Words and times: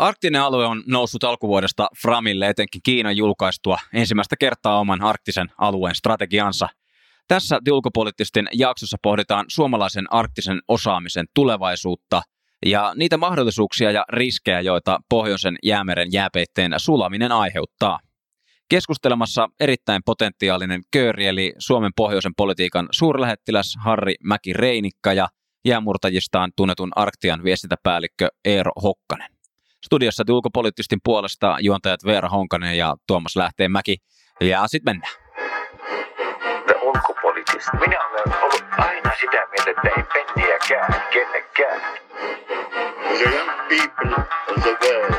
Arktinen 0.00 0.42
alue 0.42 0.66
on 0.66 0.82
noussut 0.86 1.24
alkuvuodesta 1.24 1.88
Framille 2.02 2.48
etenkin 2.48 2.80
Kiinan 2.84 3.16
julkaistua 3.16 3.78
ensimmäistä 3.92 4.36
kertaa 4.36 4.78
oman 4.78 5.02
arktisen 5.02 5.48
alueen 5.58 5.94
strategiansa. 5.94 6.68
Tässä 7.28 7.58
ulkopoliittisten 7.70 8.48
jaksossa 8.52 8.96
pohditaan 9.02 9.44
suomalaisen 9.48 10.12
arktisen 10.12 10.60
osaamisen 10.68 11.26
tulevaisuutta 11.34 12.22
ja 12.66 12.92
niitä 12.96 13.16
mahdollisuuksia 13.16 13.90
ja 13.90 14.04
riskejä, 14.08 14.60
joita 14.60 14.98
pohjoisen 15.08 15.56
jäämeren 15.62 16.12
jääpeitteen 16.12 16.74
sulaminen 16.76 17.32
aiheuttaa. 17.32 17.98
Keskustelemassa 18.68 19.48
erittäin 19.60 20.02
potentiaalinen 20.06 20.82
kööri 20.90 21.26
eli 21.26 21.52
Suomen 21.58 21.92
pohjoisen 21.96 22.32
politiikan 22.36 22.88
suurlähettiläs 22.90 23.76
Harri 23.78 24.14
Mäki-Reinikka 24.24 25.12
ja 25.12 25.28
jäämurtajistaan 25.64 26.52
tunnetun 26.56 26.92
Arktian 26.96 27.44
viestintäpäällikkö 27.44 28.28
Eero 28.44 28.72
Hokkanen. 28.82 29.39
Studiossa 29.84 30.24
ulkopoliittistin 30.30 30.98
puolesta 31.04 31.56
juontajat 31.60 32.04
Veera 32.04 32.28
Honkanen 32.28 32.78
ja 32.78 32.96
Tuomas 33.06 33.36
Lähteenmäki. 33.36 33.96
Ja 34.40 34.66
sitten 34.66 34.94
mennään. 34.94 35.12
Ulkopoliittista. 36.82 37.76
Minä 37.76 38.08
olen 38.08 38.42
ollut 38.42 38.64
aina 38.78 39.10
sitä 39.20 39.46
mieltä, 39.50 39.70
että 39.70 39.88
ei 39.96 40.02
penniäkään 40.02 41.02
kenellekään. 41.12 41.80
The 43.18 43.24
young 43.24 43.50
people 43.68 44.24
of 44.48 44.62
the 44.62 44.76
world. 44.82 45.14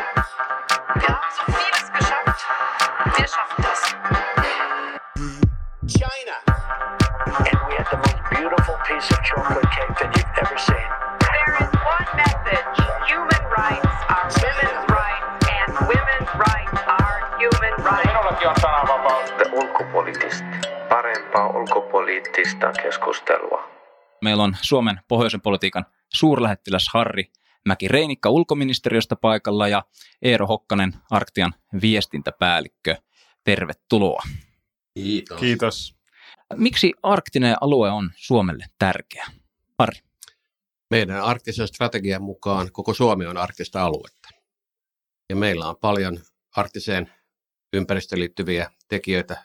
Wir 0.95 1.09
haben 1.09 1.31
so 1.35 1.43
vieles 1.47 1.91
geschafft. 1.91 2.45
Wir 3.17 3.27
schaffen 3.27 3.63
das. 3.63 3.95
China. 5.87 6.35
And 7.27 7.59
we 7.67 7.75
had 7.77 7.87
the 7.89 7.97
most 7.97 8.19
beautiful 8.29 8.75
piece 8.87 9.11
of 9.13 9.19
chocolate 9.23 9.69
cake 9.75 9.95
that 9.99 10.17
you've 10.17 10.37
ever 10.41 10.57
seen. 10.59 11.00
Minullakin 18.31 18.49
on 18.49 18.55
sananvapaus. 18.61 19.29
Ulkopoliittista. 19.51 20.45
Parempaa 20.89 21.47
ulkopoliittista 21.47 22.71
keskustelua. 22.83 23.69
Meillä 24.21 24.43
on 24.43 24.57
Suomen 24.61 24.99
pohjoisen 25.07 25.41
politiikan 25.41 25.85
suurlähettiläs 26.09 26.89
Harri 26.93 27.31
Mäki-Reinikka 27.65 28.29
ulkoministeriöstä 28.29 29.15
paikalla 29.15 29.67
ja 29.67 29.83
Eero 30.21 30.47
Hokkanen 30.47 30.93
Arktian 31.09 31.53
viestintäpäällikkö. 31.81 32.95
Tervetuloa. 33.43 34.23
Kiitos. 34.93 35.39
Kiitos. 35.39 35.95
Miksi 36.55 36.93
arktinen 37.03 37.55
alue 37.61 37.89
on 37.91 38.11
Suomelle 38.15 38.65
tärkeä? 38.79 39.25
Harri. 39.79 39.99
Meidän 40.89 41.21
arktisen 41.21 41.67
strategian 41.67 42.23
mukaan 42.23 42.71
koko 42.71 42.93
Suomi 42.93 43.25
on 43.25 43.37
arktista 43.37 43.85
aluetta. 43.85 44.29
Ja 45.29 45.35
meillä 45.35 45.69
on 45.69 45.75
paljon 45.77 46.19
arktiseen 46.55 47.11
ympäristöön 47.73 48.19
liittyviä 48.19 48.71
tekijöitä. 48.87 49.43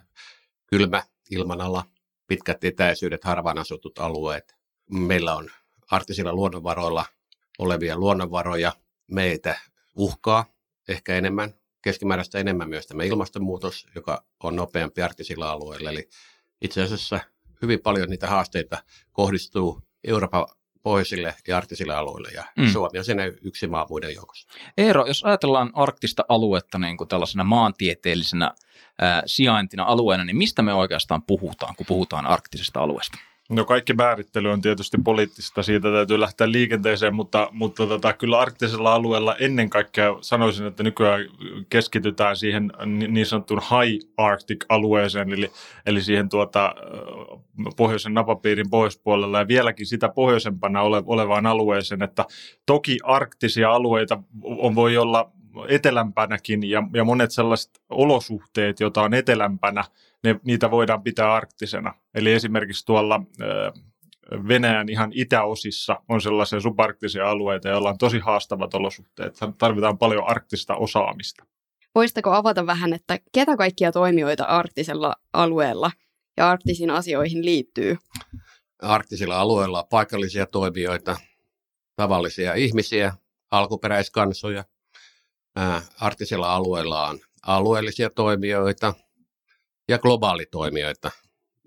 Kylmä 0.66 1.02
ilmanala, 1.30 1.84
pitkät 2.26 2.64
etäisyydet, 2.64 3.24
harvaan 3.24 3.58
asutut 3.58 3.98
alueet. 3.98 4.54
Meillä 4.90 5.34
on 5.34 5.50
arktisilla 5.90 6.32
luonnonvaroilla 6.32 7.04
olevia 7.58 7.96
luonnonvaroja. 7.96 8.72
Meitä 9.06 9.60
uhkaa 9.96 10.44
ehkä 10.88 11.14
enemmän, 11.14 11.54
keskimääräistä 11.82 12.38
enemmän 12.38 12.68
myös 12.68 12.86
tämä 12.86 13.02
ilmastonmuutos, 13.02 13.86
joka 13.94 14.24
on 14.42 14.56
nopeampi 14.56 15.02
arktisilla 15.02 15.50
alueilla. 15.50 15.90
Eli 15.90 16.08
itse 16.60 16.82
asiassa 16.82 17.20
hyvin 17.62 17.80
paljon 17.80 18.10
niitä 18.10 18.26
haasteita 18.26 18.82
kohdistuu 19.12 19.82
Euroopan 20.04 20.46
pohjoisille 20.86 21.34
ja 21.48 21.56
arktisille 21.56 21.94
alueille, 21.94 22.28
ja 22.34 22.44
Mm. 22.56 22.68
Suomi 22.68 22.98
on 22.98 23.04
siinä 23.04 23.22
yksi 23.42 23.66
maa 23.66 23.86
muiden 23.88 24.14
joukossa. 24.14 24.48
Eero, 24.78 25.06
jos 25.06 25.24
ajatellaan 25.24 25.70
arktista 25.74 26.24
aluetta 26.28 26.78
niin 26.78 26.96
kuin 26.96 27.08
tällaisena 27.08 27.44
maantieteellisenä 27.44 28.50
ää, 29.00 29.22
sijaintina 29.26 29.84
alueena, 29.84 30.24
niin 30.24 30.36
mistä 30.36 30.62
me 30.62 30.74
oikeastaan 30.74 31.22
puhutaan, 31.22 31.76
kun 31.76 31.86
puhutaan 31.86 32.26
arktisesta 32.26 32.80
alueesta? 32.80 33.18
No 33.48 33.64
kaikki 33.64 33.92
määrittely 33.92 34.50
on 34.50 34.60
tietysti 34.60 34.96
poliittista, 35.04 35.62
siitä 35.62 35.92
täytyy 35.92 36.20
lähteä 36.20 36.52
liikenteeseen, 36.52 37.14
mutta, 37.14 37.48
mutta 37.52 37.86
tota, 37.86 38.12
kyllä 38.12 38.38
arktisella 38.38 38.94
alueella 38.94 39.36
ennen 39.36 39.70
kaikkea 39.70 40.16
sanoisin, 40.20 40.66
että 40.66 40.82
nykyään 40.82 41.20
keskitytään 41.70 42.36
siihen 42.36 42.72
ni- 42.86 43.08
niin 43.08 43.26
sanottuun 43.26 43.60
High 43.60 44.06
Arctic-alueeseen, 44.16 45.32
eli, 45.32 45.50
eli 45.86 46.02
siihen 46.02 46.28
tuota, 46.28 46.74
pohjoisen 47.76 48.14
napapiirin 48.14 48.70
pohjoispuolella 48.70 49.38
ja 49.38 49.48
vieläkin 49.48 49.86
sitä 49.86 50.08
pohjoisempana 50.08 50.82
ole, 50.82 51.02
olevaan 51.06 51.46
alueeseen, 51.46 52.02
että 52.02 52.24
toki 52.66 52.98
arktisia 53.04 53.70
alueita 53.70 54.22
on, 54.42 54.74
voi 54.74 54.96
olla 54.96 55.30
etelämpänäkin 55.68 56.70
ja, 56.70 56.82
ja 56.94 57.04
monet 57.04 57.30
sellaiset 57.30 57.80
olosuhteet, 57.88 58.80
joita 58.80 59.02
on 59.02 59.14
etelämpänä, 59.14 59.84
ne, 60.24 60.40
niitä 60.44 60.70
voidaan 60.70 61.02
pitää 61.02 61.34
arktisena. 61.34 61.94
Eli 62.14 62.32
esimerkiksi 62.32 62.86
tuolla 62.86 63.22
ö, 63.40 63.72
Venäjän 64.48 64.88
ihan 64.88 65.10
itäosissa 65.14 66.00
on 66.08 66.20
sellaisia 66.20 66.60
subarktisia 66.60 67.30
alueita, 67.30 67.68
joilla 67.68 67.88
on 67.88 67.98
tosi 67.98 68.18
haastavat 68.18 68.74
olosuhteet. 68.74 69.38
Tarvitaan 69.58 69.98
paljon 69.98 70.28
arktista 70.28 70.76
osaamista. 70.76 71.44
Voisitteko 71.94 72.32
avata 72.32 72.66
vähän, 72.66 72.92
että 72.92 73.18
ketä 73.32 73.56
kaikkia 73.56 73.92
toimijoita 73.92 74.44
arktisella 74.44 75.14
alueella 75.32 75.90
ja 76.36 76.50
arktisiin 76.50 76.90
asioihin 76.90 77.44
liittyy? 77.44 77.96
Arktisilla 78.82 79.40
alueilla 79.40 79.78
on 79.78 79.88
paikallisia 79.90 80.46
toimijoita, 80.46 81.16
tavallisia 81.96 82.54
ihmisiä, 82.54 83.12
alkuperäiskansoja. 83.50 84.64
Arktisilla 86.00 86.54
alueilla 86.54 87.08
on 87.08 87.20
alueellisia 87.46 88.10
toimijoita 88.10 88.94
ja 89.88 89.98
globaalitoimijoita. 89.98 91.10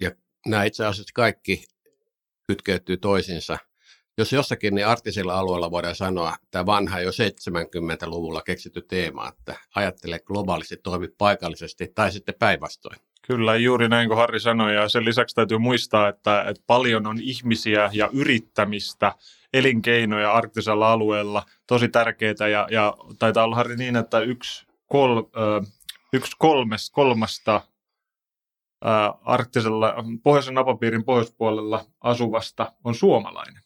Ja 0.01 0.11
nämä 0.47 0.63
itse 0.63 0.85
asiassa 0.85 1.11
kaikki 1.15 1.65
kytkeytyy 2.47 2.97
toisiinsa. 2.97 3.57
Jos 4.17 4.33
jossakin, 4.33 4.75
niin 4.75 4.87
arktisilla 4.87 5.39
alueilla 5.39 5.71
voidaan 5.71 5.95
sanoa, 5.95 6.35
että 6.43 6.65
vanha 6.65 6.99
jo 6.99 7.11
70-luvulla 7.11 8.41
keksitty 8.41 8.81
teema, 8.81 9.29
että 9.29 9.55
ajattele 9.75 10.19
globaalisti, 10.19 10.77
toimi 10.77 11.07
paikallisesti 11.17 11.91
tai 11.95 12.11
sitten 12.11 12.35
päinvastoin. 12.39 12.99
Kyllä, 13.31 13.55
juuri 13.55 13.89
näin 13.89 14.07
kuin 14.07 14.17
Harri 14.17 14.39
sanoi. 14.39 14.75
Ja 14.75 14.89
sen 14.89 15.05
lisäksi 15.05 15.35
täytyy 15.35 15.57
muistaa, 15.57 16.07
että, 16.07 16.41
että 16.41 16.63
paljon 16.67 17.07
on 17.07 17.17
ihmisiä 17.21 17.89
ja 17.93 18.09
yrittämistä, 18.13 19.15
elinkeinoja 19.53 20.31
arktisella 20.31 20.91
alueella, 20.91 21.43
tosi 21.67 21.87
tärkeitä. 21.89 22.47
Ja, 22.47 22.67
ja 22.71 22.97
taitaa 23.19 23.43
olla 23.43 23.55
Harri 23.55 23.75
niin, 23.75 23.95
että 23.95 24.19
yksi, 24.19 24.67
kol, 24.87 25.17
ö, 25.17 25.61
yksi 26.13 26.35
kolmes, 26.39 26.89
kolmasta 26.89 27.61
ö, 28.85 28.87
arktisella, 29.21 29.95
pohjoisen 30.23 30.53
napapiirin 30.53 31.03
pohjoispuolella 31.03 31.85
asuvasta 32.01 32.71
on 32.83 32.95
suomalainen. 32.95 33.63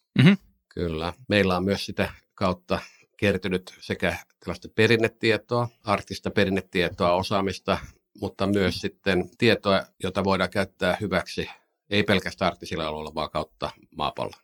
Kyllä. 0.74 1.14
Meillä 1.30 1.58
on 1.58 1.66
myös 1.66 1.86
sitä 1.86 2.14
kautta 2.36 2.80
kertynyt 3.18 3.74
sekä 3.80 4.18
tällaista 4.40 4.68
perinnetietoa, 4.76 5.68
arktista 5.84 6.32
perinnetietoa, 6.32 7.14
osaamista, 7.14 7.78
mutta 8.22 8.48
myös 8.48 8.82
sitten 8.82 9.30
tietoa, 9.38 9.84
jota 10.04 10.24
voidaan 10.24 10.50
käyttää 10.50 10.98
hyväksi, 11.02 11.50
ei 11.90 12.04
pelkästään 12.04 12.52
arktisilla 12.52 12.88
alueilla, 12.88 13.16
vaan 13.16 13.30
kautta 13.30 13.70
maapallon. 13.96 14.40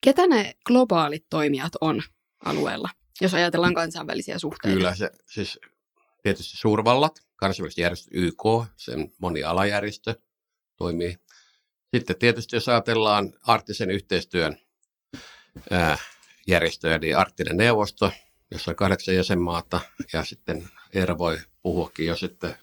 Ketä 0.00 0.26
ne 0.26 0.54
globaalit 0.66 1.26
toimijat 1.30 1.72
on 1.80 2.02
alueella, 2.44 2.88
jos 3.20 3.34
ajatellaan 3.34 3.74
kansainvälisiä 3.74 4.38
suhteita? 4.38 4.76
Kyllä 4.76 4.94
se 4.94 5.10
siis 5.30 5.58
tietysti 6.22 6.56
suurvallat, 6.56 7.22
kansainväliset 7.36 7.78
järjestöt, 7.78 8.14
YK, 8.14 8.42
sen 8.76 9.12
moni 9.18 9.42
alajärjestö 9.42 10.14
toimii. 10.76 11.16
Sitten 11.94 12.18
tietysti 12.18 12.56
jos 12.56 12.68
ajatellaan 12.68 13.32
arktisen 13.42 13.90
yhteistyön 13.90 14.56
ää, 15.70 15.98
järjestöjä, 16.46 16.98
niin 16.98 17.16
arktinen 17.16 17.56
neuvosto, 17.56 18.12
jossa 18.52 18.70
on 18.70 18.76
kahdeksan 18.76 19.14
jäsenmaata, 19.14 19.80
ja 20.12 20.24
sitten 20.24 20.62
Eero 20.94 21.18
voi 21.18 21.38
puhuakin 21.62 22.06
jo 22.06 22.16
sitten 22.16 22.54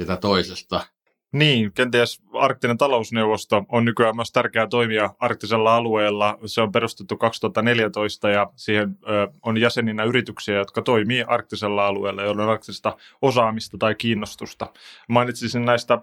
sitä 0.00 0.16
toisesta. 0.16 0.86
Niin, 1.32 1.72
kenties 1.72 2.22
arktinen 2.32 2.78
talousneuvosto 2.78 3.64
on 3.68 3.84
nykyään 3.84 4.16
myös 4.16 4.32
tärkeä 4.32 4.66
toimija 4.66 5.14
arktisella 5.20 5.76
alueella. 5.76 6.38
Se 6.46 6.60
on 6.60 6.72
perustettu 6.72 7.16
2014 7.16 8.30
ja 8.30 8.50
siihen 8.56 8.98
on 9.42 9.58
jäseninä 9.58 10.04
yrityksiä, 10.04 10.54
jotka 10.54 10.82
toimii 10.82 11.22
arktisella 11.22 11.86
alueella, 11.86 12.22
joilla 12.22 12.42
on 12.42 12.50
arktista 12.50 12.96
osaamista 13.22 13.78
tai 13.78 13.94
kiinnostusta. 13.94 14.72
Mainitsisin 15.08 15.64
näistä 15.64 15.98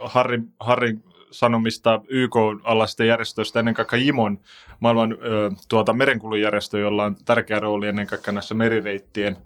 Harrin, 0.00 0.52
Harrin 0.60 1.04
sanomista 1.38 2.00
YK-alaisista 2.08 3.04
järjestöistä, 3.04 3.58
ennen 3.58 3.74
kaikkea 3.74 3.98
IMON, 4.02 4.38
maailman 4.80 5.12
ö, 5.12 5.50
tuota, 5.68 5.92
merenkulujärjestö, 5.92 6.78
jolla 6.78 7.04
on 7.04 7.16
tärkeä 7.24 7.60
rooli 7.60 7.88
ennen 7.88 8.06
kaikkea 8.06 8.34
näissä 8.34 8.54
merireittien 8.54 9.36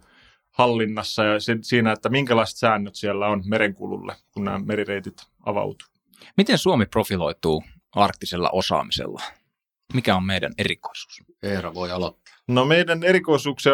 hallinnassa 0.50 1.25
ja 1.25 1.40
si- 1.40 1.58
siinä, 1.62 1.92
että 1.92 2.08
minkälaiset 2.08 2.56
säännöt 2.56 2.94
siellä 2.94 3.26
on 3.26 3.42
merenkululle, 3.46 4.16
kun 4.32 4.44
nämä 4.44 4.58
merireitit 4.58 5.16
avautuu. 5.46 5.88
Miten 6.37 6.58
Suomi 6.58 6.87
profiloituu 6.87 7.64
arktisella 7.92 8.50
osaamisella? 8.52 9.22
Mikä 9.94 10.16
on 10.16 10.25
meidän 10.25 10.52
erikoisuus? 10.58 11.22
Eero 11.42 11.75
voi 11.75 11.90
aloittaa. 11.90 12.34
No 12.48 12.64
meidän 12.64 13.04
erikoisuuksia, 13.04 13.72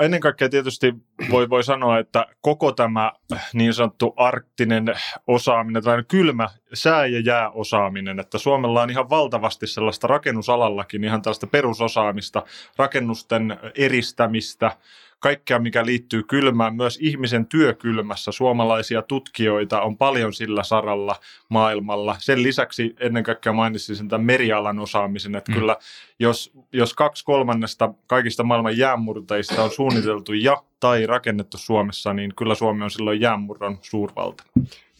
ennen 0.00 0.20
kaikkea 0.20 0.48
tietysti 0.48 0.94
voi, 1.30 1.50
voi 1.50 1.64
sanoa, 1.64 1.98
että 1.98 2.26
koko 2.40 2.72
tämä 2.72 3.12
niin 3.52 3.74
sanottu 3.74 4.14
arktinen 4.16 4.86
osaaminen, 5.26 5.82
tai 5.82 6.04
kylmä 6.08 6.48
sää- 6.74 7.06
ja 7.06 7.20
jääosaaminen, 7.20 8.20
että 8.20 8.38
Suomella 8.38 8.82
on 8.82 8.90
ihan 8.90 9.10
valtavasti 9.10 9.66
sellaista 9.66 10.06
rakennusalallakin 10.06 11.04
ihan 11.04 11.22
tällaista 11.22 11.46
perusosaamista, 11.46 12.42
rakennusten 12.76 13.58
eristämistä, 13.74 14.76
kaikkea 15.22 15.58
mikä 15.58 15.86
liittyy 15.86 16.22
kylmään, 16.22 16.76
myös 16.76 16.98
ihmisen 17.02 17.46
työkylmässä. 17.46 18.32
Suomalaisia 18.32 19.02
tutkijoita 19.02 19.82
on 19.82 19.96
paljon 19.96 20.32
sillä 20.32 20.62
saralla 20.62 21.16
maailmalla. 21.48 22.16
Sen 22.18 22.42
lisäksi 22.42 22.96
ennen 23.00 23.24
kaikkea 23.24 23.52
mainitsin 23.52 23.96
sen 23.96 24.08
tämän 24.08 24.26
merialan 24.26 24.78
osaamisen, 24.78 25.34
että 25.34 25.52
Mm. 25.52 25.56
mm. 25.56 25.60
kyllä 25.60 25.76
jos, 26.18 26.52
jos 26.72 26.94
kaksi 26.94 27.24
kolmannesta 27.24 27.94
kaikista 28.06 28.42
maailman 28.42 28.78
jäänmurtajista 28.78 29.64
on 29.64 29.70
suunniteltu 29.70 30.32
ja 30.32 30.62
tai 30.80 31.06
rakennettu 31.06 31.58
Suomessa, 31.58 32.12
niin 32.12 32.32
kyllä 32.36 32.54
Suomi 32.54 32.84
on 32.84 32.90
silloin 32.90 33.20
jäänmurron 33.20 33.78
suurvalta. 33.82 34.44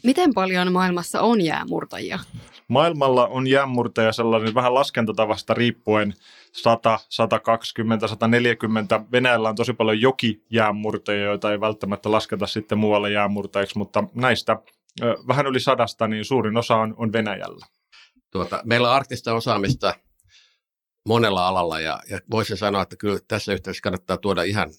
Miten 0.02 0.34
paljon 0.34 0.72
maailmassa 0.72 1.20
on 1.20 1.40
jäämurtajia? 1.40 2.18
Maailmalla 2.68 3.26
on 3.26 3.46
jäänmurtaja 3.46 4.12
sellainen 4.12 4.54
vähän 4.54 4.74
laskentatavasta 4.74 5.54
riippuen 5.54 6.14
100, 6.52 6.98
120, 7.08 8.08
140. 8.08 9.00
Venäjällä 9.12 9.48
on 9.48 9.56
tosi 9.56 9.72
paljon 9.72 10.00
jokijäänmurtajia, 10.00 11.24
joita 11.24 11.52
ei 11.52 11.60
välttämättä 11.60 12.10
lasketa 12.10 12.46
sitten 12.46 12.78
muualle 12.78 13.10
jäänmurtajiksi, 13.10 13.78
mutta 13.78 14.04
näistä 14.14 14.56
vähän 15.28 15.46
yli 15.46 15.60
sadasta, 15.60 16.08
niin 16.08 16.24
suurin 16.24 16.56
osa 16.56 16.76
on, 16.76 16.94
on 16.96 17.12
Venäjällä. 17.12 17.66
Tuota, 18.30 18.62
meillä 18.64 18.88
on 18.88 18.96
arktista 18.96 19.34
osaamista 19.34 19.94
monella 21.08 21.48
alalla 21.48 21.80
ja, 21.80 22.00
ja 22.10 22.20
voisin 22.30 22.56
sanoa, 22.56 22.82
että 22.82 22.96
kyllä 22.96 23.18
tässä 23.28 23.52
yhteydessä 23.52 23.82
kannattaa 23.82 24.16
tuoda 24.16 24.42
ihan 24.42 24.70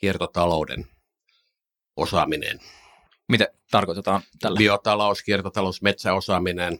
kiertotalouden 0.00 0.86
osaaminen. 1.96 2.60
Mitä 3.28 3.48
tarkoitetaan 3.70 4.22
tällä? 4.40 4.58
Biotalous, 4.58 5.22
kiertotalous, 5.22 5.82
metsäosaaminen, 5.82 6.78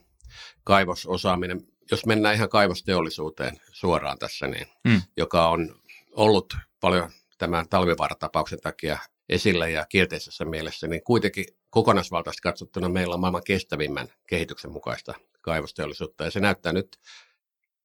kaivososaaminen. 0.64 1.60
Jos 1.90 2.06
mennään 2.06 2.34
ihan 2.34 2.48
kaivosteollisuuteen 2.48 3.56
suoraan 3.72 4.18
tässä, 4.18 4.46
niin, 4.46 4.66
Mm. 4.84 5.02
joka 5.16 5.48
on 5.48 5.80
ollut 6.12 6.56
paljon 6.80 7.10
tämän 7.38 7.68
talvivaaratapauksen 7.68 8.60
takia 8.60 8.98
esillä 9.28 9.68
ja 9.68 9.86
kielteisessä 9.88 10.44
mielessä, 10.44 10.86
niin 10.86 11.04
kuitenkin 11.04 11.44
kokonaisvaltaisesti 11.70 12.42
katsottuna 12.42 12.88
meillä 12.88 13.14
on 13.14 13.20
maailman 13.20 13.42
kestävimmän 13.46 14.08
kehityksen 14.26 14.72
mukaista 14.72 15.14
kaivosteollisuutta. 15.40 16.24
Ja 16.24 16.30
se 16.30 16.40
näyttää 16.40 16.72
nyt 16.72 16.98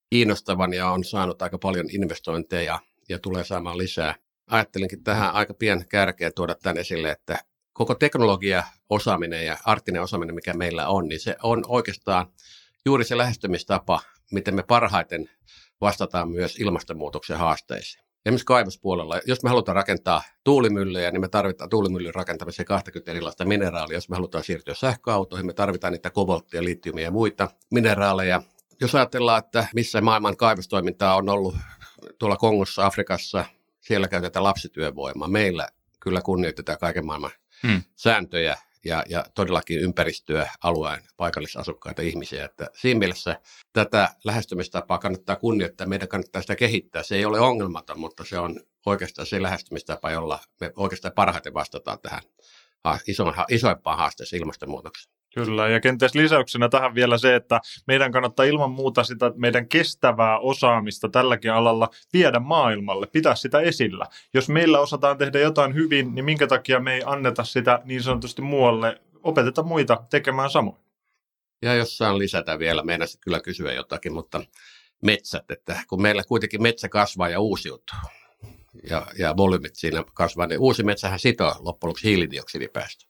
kiinnostavan 0.09 0.73
ja 0.73 0.89
on 0.91 1.03
saanut 1.03 1.41
aika 1.41 1.57
paljon 1.57 1.85
investointeja 1.89 2.79
ja 3.09 3.19
tulee 3.19 3.43
saamaan 3.43 3.77
lisää. 3.77 4.15
Ajattelinkin 4.47 5.03
tähän 5.03 5.33
aika 5.33 5.53
pien 5.53 5.87
kärkeen 5.87 6.31
tuoda 6.35 6.55
tämän 6.55 6.77
esille, 6.77 7.11
että 7.11 7.39
koko 7.81 7.95
teknologia, 7.95 8.63
osaaminen 8.89 9.45
ja 9.45 9.57
arktinen 9.65 10.01
osaaminen, 10.01 10.35
mikä 10.35 10.53
meillä 10.53 10.87
on, 10.87 11.07
niin 11.07 11.19
se 11.19 11.35
on 11.43 11.63
oikeastaan 11.67 12.27
juuri 12.85 13.03
se 13.03 13.17
lähestymistapa, 13.17 13.99
miten 14.31 14.55
me 14.55 14.63
parhaiten 14.63 15.29
vastataan 15.81 16.29
myös 16.29 16.59
ilmastonmuutoksen 16.59 17.37
haasteisiin. 17.37 18.03
Esimerkiksi 18.25 18.45
kaivospuolella, 18.45 19.19
jos 19.25 19.43
me 19.43 19.49
halutaan 19.49 19.75
rakentaa 19.75 20.21
tuulimyllyjä, 20.43 21.11
niin 21.11 21.21
me 21.21 21.27
tarvitaan 21.27 21.69
tuulimyllyn 21.69 22.15
rakentamiseen 22.15 22.65
20 22.65 23.11
erilaista 23.11 23.45
mineraalia. 23.45 23.97
Jos 23.97 24.09
me 24.09 24.15
halutaan 24.15 24.43
siirtyä 24.43 24.73
sähköautoihin, 24.73 25.45
me 25.45 25.53
tarvitaan 25.53 25.93
niitä 25.93 26.09
kobolttia, 26.09 26.63
litiumia 26.63 27.03
ja 27.03 27.11
muita 27.11 27.49
mineraaleja. 27.71 28.41
Jos 28.81 28.95
ajatellaan, 28.95 29.39
että 29.39 29.67
missä 29.75 30.01
maailman 30.01 30.37
kaivostoimintaa 30.37 31.15
on 31.15 31.29
ollut 31.29 31.55
tuolla 32.19 32.37
Kongossa, 32.37 32.85
Afrikassa, 32.85 33.45
siellä 33.79 34.07
käytetään 34.07 34.43
lapsityövoimaa. 34.43 35.27
Meillä 35.27 35.67
kyllä 35.99 36.21
kunnioitetaan 36.21 36.77
kaiken 36.77 37.05
maailman 37.05 37.31
Hmm. 37.67 37.81
sääntöjä 37.95 38.57
ja, 38.85 39.03
ja 39.09 39.25
todellakin 39.35 39.79
ympäristöä, 39.79 40.49
alueen 40.63 41.03
paikallisasukkaita 41.17 42.01
ihmisiä. 42.01 42.45
Että 42.45 42.69
siinä 42.75 42.99
mielessä 42.99 43.39
tätä 43.73 44.09
lähestymistapaa 44.23 44.97
kannattaa 44.97 45.35
kunnioittaa, 45.35 45.87
meidän 45.87 46.07
kannattaa 46.07 46.41
sitä 46.41 46.55
kehittää. 46.55 47.03
Se 47.03 47.15
ei 47.15 47.25
ole 47.25 47.39
ongelmaton, 47.39 47.99
mutta 47.99 48.25
se 48.25 48.39
on 48.39 48.59
oikeastaan 48.85 49.25
se 49.25 49.41
lähestymistapa, 49.41 50.11
jolla 50.11 50.39
me 50.59 50.71
oikeastaan 50.75 51.13
parhaiten 51.13 51.53
vastataan 51.53 51.99
tähän 51.99 52.21
isoimpaan 53.49 53.97
haasteeseen 53.97 54.41
ilmastonmuutokseen. 54.41 55.20
Kyllä, 55.33 55.69
ja 55.69 55.79
kenties 55.79 56.15
lisäyksenä 56.15 56.69
tähän 56.69 56.95
vielä 56.95 57.17
se, 57.17 57.35
että 57.35 57.59
meidän 57.87 58.11
kannattaa 58.11 58.45
ilman 58.45 58.71
muuta 58.71 59.03
sitä 59.03 59.31
meidän 59.35 59.67
kestävää 59.67 60.39
osaamista 60.39 61.09
tälläkin 61.09 61.51
alalla 61.51 61.89
viedä 62.13 62.39
maailmalle, 62.39 63.07
pitää 63.07 63.35
sitä 63.35 63.59
esillä. 63.59 64.05
Jos 64.33 64.49
meillä 64.49 64.79
osataan 64.79 65.17
tehdä 65.17 65.39
jotain 65.39 65.73
hyvin, 65.73 66.15
niin 66.15 66.25
minkä 66.25 66.47
takia 66.47 66.79
me 66.79 66.93
ei 66.93 67.01
anneta 67.05 67.43
sitä 67.43 67.81
niin 67.85 68.03
sanotusti 68.03 68.41
muualle, 68.41 69.01
opeteta 69.23 69.63
muita 69.63 70.03
tekemään 70.09 70.49
samoin. 70.49 70.77
Ja 71.61 71.75
jos 71.75 71.97
saan 71.97 72.17
lisätä 72.17 72.59
vielä, 72.59 72.83
meinasin 72.83 73.21
kyllä 73.21 73.39
kysyä 73.39 73.73
jotakin, 73.73 74.13
mutta 74.13 74.43
metsät, 75.01 75.51
että 75.51 75.83
kun 75.89 76.01
meillä 76.01 76.23
kuitenkin 76.27 76.61
metsä 76.61 76.89
kasvaa 76.89 77.29
ja 77.29 77.39
uusiutuu 77.39 77.97
ja, 78.89 79.07
ja 79.19 79.37
volyymit 79.37 79.75
siinä 79.75 80.03
kasvaa, 80.13 80.47
niin 80.47 80.59
uusi 80.59 80.83
metsähän 80.83 81.19
sitoo 81.19 81.47
loppujen 81.47 81.89
lopuksi 81.89 82.07
hiilidioksidipäästö. 82.07 83.05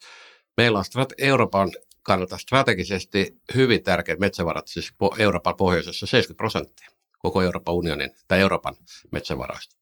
Meillä 0.57 0.79
on 0.79 0.85
strate- 0.85 1.15
Euroopan 1.17 1.71
kannalta 2.03 2.37
strategisesti 2.37 3.41
hyvin 3.55 3.83
tärkeät 3.83 4.19
metsävarat, 4.19 4.67
siis 4.67 4.93
Euroopan 5.17 5.55
pohjoisessa 5.55 6.05
70 6.05 6.37
prosenttia 6.37 6.89
koko 7.19 7.41
Euroopan 7.41 7.75
unionin 7.75 8.11
tai 8.27 8.39
Euroopan 8.39 8.75
metsävaroista. 9.11 9.75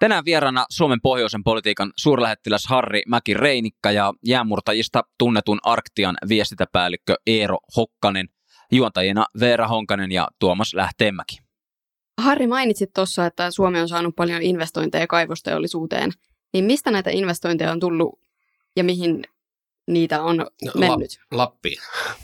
Tänään 0.00 0.24
vieraana 0.24 0.66
Suomen 0.70 1.00
pohjoisen 1.02 1.44
politiikan 1.44 1.92
suurlähettiläs 1.96 2.66
Harri 2.66 3.02
Mäki-Reinikka 3.08 3.90
ja 3.90 4.12
jäänmurtajista 4.26 5.02
tunnetun 5.18 5.58
Arktian 5.62 6.16
viestintäpäällikkö 6.28 7.14
Eero 7.26 7.58
Hokkanen, 7.76 8.28
juontajina 8.72 9.26
Veera 9.40 9.68
Honkanen 9.68 10.12
ja 10.12 10.28
Tuomas 10.38 10.74
Lähteenmäki. 10.74 11.38
Harri 12.18 12.46
mainitsit 12.46 12.90
tuossa, 12.94 13.26
että 13.26 13.50
Suomi 13.50 13.80
on 13.80 13.88
saanut 13.88 14.16
paljon 14.16 14.42
investointeja 14.42 15.06
kaivosteollisuuteen. 15.06 16.10
Niin 16.52 16.64
mistä 16.64 16.90
näitä 16.90 17.10
investointeja 17.10 17.72
on 17.72 17.80
tullut 17.80 18.20
ja 18.76 18.84
mihin 18.84 19.24
niitä 19.86 20.22
on 20.22 20.36
No, 20.36 20.46
mennyt? 20.74 21.20
Lappiin. 21.30 21.78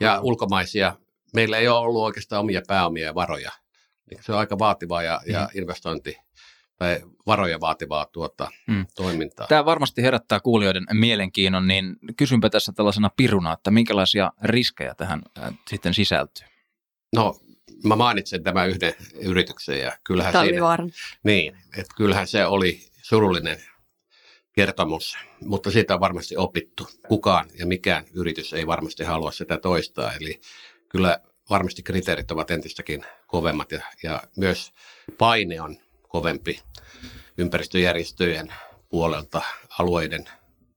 Ja 0.00 0.20
ulkomaisia. 0.20 0.96
Meillä 1.34 1.58
ei 1.58 1.68
ole 1.68 1.78
ollut 1.78 2.02
oikeastaan 2.02 2.40
omia 2.40 2.62
pääomia 2.68 3.04
ja 3.06 3.14
varoja. 3.14 3.50
Se 4.20 4.32
on 4.32 4.38
aika 4.38 4.58
vaativaa 4.58 5.02
ja, 5.02 5.20
ja 5.26 5.48
investointi 5.54 6.16
tai 6.76 7.00
varoja 7.26 7.60
vaativaa 7.60 8.06
tuota, 8.06 8.50
Mm. 8.66 8.86
toimintaa. 8.96 9.46
Tämä 9.46 9.64
varmasti 9.64 10.02
herättää 10.02 10.40
kuulijoiden 10.40 10.84
mielenkiinnon, 10.92 11.66
niin 11.66 11.96
kysynpä 12.16 12.50
tässä 12.50 12.72
tällaisena 12.72 13.10
piruna, 13.16 13.52
että 13.52 13.70
minkälaisia 13.70 14.32
riskejä 14.42 14.94
tähän 14.94 15.22
äh, 15.38 15.54
sitten 15.70 15.94
sisältyy? 15.94 16.46
No, 17.14 17.40
mä 17.84 17.96
mainitsen 17.96 18.42
tämän 18.42 18.68
yhden 18.68 18.94
yrityksen 19.20 19.80
ja 19.80 19.98
kyllähän 20.04 20.32
siinä, 20.32 20.44
Talvivaaran. 20.44 20.90
niin, 21.22 21.56
että 21.76 21.94
kyllähän 21.96 22.26
se 22.26 22.46
oli 22.46 22.80
surullinen 23.02 23.58
kertomus, 24.58 25.16
mutta 25.40 25.70
siitä 25.70 25.94
on 25.94 26.00
varmasti 26.00 26.36
opittu. 26.36 26.88
Kukaan 27.08 27.50
ja 27.58 27.66
mikään 27.66 28.04
yritys 28.14 28.52
ei 28.52 28.66
varmasti 28.66 29.04
halua 29.04 29.30
sitä 29.30 29.58
toistaa, 29.58 30.12
eli 30.12 30.40
kyllä 30.88 31.20
varmasti 31.50 31.82
kriteerit 31.82 32.30
ovat 32.30 32.50
entistäkin 32.50 33.04
kovemmat 33.26 33.72
ja, 33.72 33.80
ja 34.02 34.22
myös 34.36 34.72
paine 35.18 35.60
on 35.60 35.76
kovempi 36.08 36.60
ympäristöjärjestöjen 37.38 38.54
puolelta, 38.88 39.42
alueiden 39.78 40.24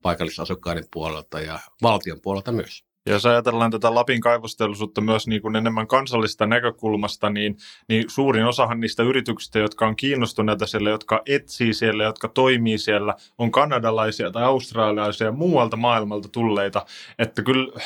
paikallisasukkaiden 0.02 0.86
puolelta 0.94 1.40
ja 1.40 1.60
valtion 1.82 2.22
puolelta 2.22 2.52
myös. 2.52 2.91
Jos 3.06 3.26
ajatellaan 3.26 3.72
tätä 3.72 3.96
Lapin 3.96 4.22
kaivosteollisuutta 4.22 5.02
myös 5.02 5.28
niin 5.28 5.42
kuin 5.42 5.56
enemmän 5.56 5.88
kansallisesta 5.88 6.46
näkökulmasta, 6.46 7.30
niin, 7.30 7.58
niin 7.90 8.06
suurin 8.08 8.46
osahan 8.46 8.80
niistä 8.80 9.04
yrityksistä, 9.04 9.60
jotka 9.60 9.88
on 9.88 9.96
kiinnostuneita 9.96 10.68
siellä, 10.68 10.90
jotka 10.90 11.22
etsii 11.26 11.74
siellä, 11.74 12.04
jotka 12.04 12.28
toimii 12.28 12.78
siellä, 12.78 13.16
on 13.38 13.52
kanadalaisia 13.52 14.32
tai 14.32 14.44
australialaisia 14.44 15.32
muualta 15.32 15.78
maailmalta 15.78 16.30
tulleita. 16.30 16.86
Että 17.20 17.44
kyllä 17.44 17.82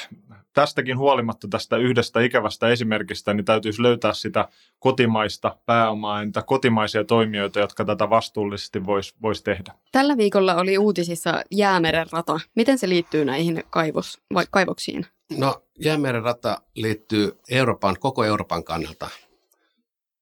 tästäkin 0.55 0.97
huolimatta 0.97 1.47
tästä 1.47 1.77
yhdestä 1.77 2.21
ikävästä 2.21 2.69
esimerkistä, 2.69 3.33
niin 3.33 3.45
täytyisi 3.45 3.81
löytää 3.81 4.13
sitä 4.13 4.50
kotimaista 4.79 5.57
pääomaa 5.65 6.25
niitä 6.25 6.41
kotimaisia 6.41 7.03
toimijoita, 7.03 7.59
jotka 7.59 7.85
tätä 7.85 8.09
vastuullisesti 8.09 8.85
voisi 8.85 9.15
vois 9.21 9.43
tehdä. 9.43 9.74
Tällä 9.91 10.17
viikolla 10.17 10.55
oli 10.55 10.77
uutisissa 10.77 11.41
Jäämeren 11.51 12.07
rata. 12.12 12.39
Miten 12.55 12.77
se 12.77 12.89
liittyy 12.89 13.25
näihin 13.25 13.63
kaivos, 13.69 14.21
vai, 14.33 14.45
kaivoksiin? 14.51 15.05
No, 15.38 15.63
Jäämeren 15.79 16.24
rata 16.24 16.62
liittyy 16.75 17.39
Euroopan, 17.50 17.95
koko 18.00 18.24
Euroopan 18.24 18.63
kannalta 18.63 19.09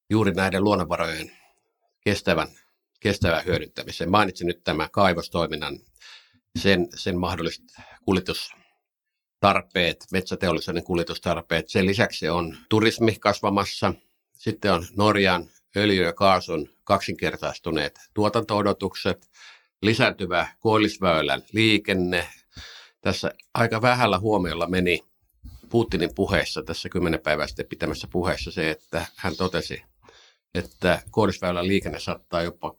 juuri 0.10 0.32
näiden 0.32 0.64
luonnonvarojen 0.64 1.32
kestävän, 2.04 2.48
kestävän 3.00 3.46
hyödyntämiseen. 3.46 4.12
Mainitsin 4.12 4.48
nyt 4.48 4.64
tämän 4.64 4.92
kaivostoiminnan, 4.92 5.80
sen, 6.60 6.88
sen 6.96 7.20
mahdolliset 7.20 7.66
kuljetus, 8.06 8.52
tarpeet, 9.44 10.06
metsäteollisuuden 10.12 10.84
kuljetustarpeet. 10.84 11.70
Sen 11.70 11.86
lisäksi 11.86 12.30
on 12.30 12.58
turismi 12.70 13.16
kasvamassa. 13.20 13.94
Sitten 14.34 14.74
on 14.74 14.86
Norjan 14.98 15.50
öljy- 15.78 16.04
ja 16.04 16.14
kaasun 16.14 16.70
kaksinkertaistuneet 16.84 18.00
tuotanto-odotukset, 18.14 19.30
lisääntyvä 19.82 20.48
koillisväylän 20.60 21.42
liikenne. 21.54 22.28
Tässä 23.02 23.32
aika 23.54 23.82
vähällä 23.82 24.20
huomiolla 24.20 24.68
meni 24.68 25.00
Putinin 25.70 26.16
puheessa, 26.16 26.64
tässä 26.64 26.90
kymmenen 26.90 27.22
päivää 27.22 27.48
sitten 27.48 27.66
pitämässä 27.66 28.08
puheessa 28.12 28.52
se, 28.52 28.72
että 28.72 29.06
hän 29.16 29.36
totesi, 29.36 29.84
että 30.56 31.02
koillisväylän 31.12 31.68
liikenne 31.68 32.00
saattaa 32.00 32.42
jopa 32.42 32.76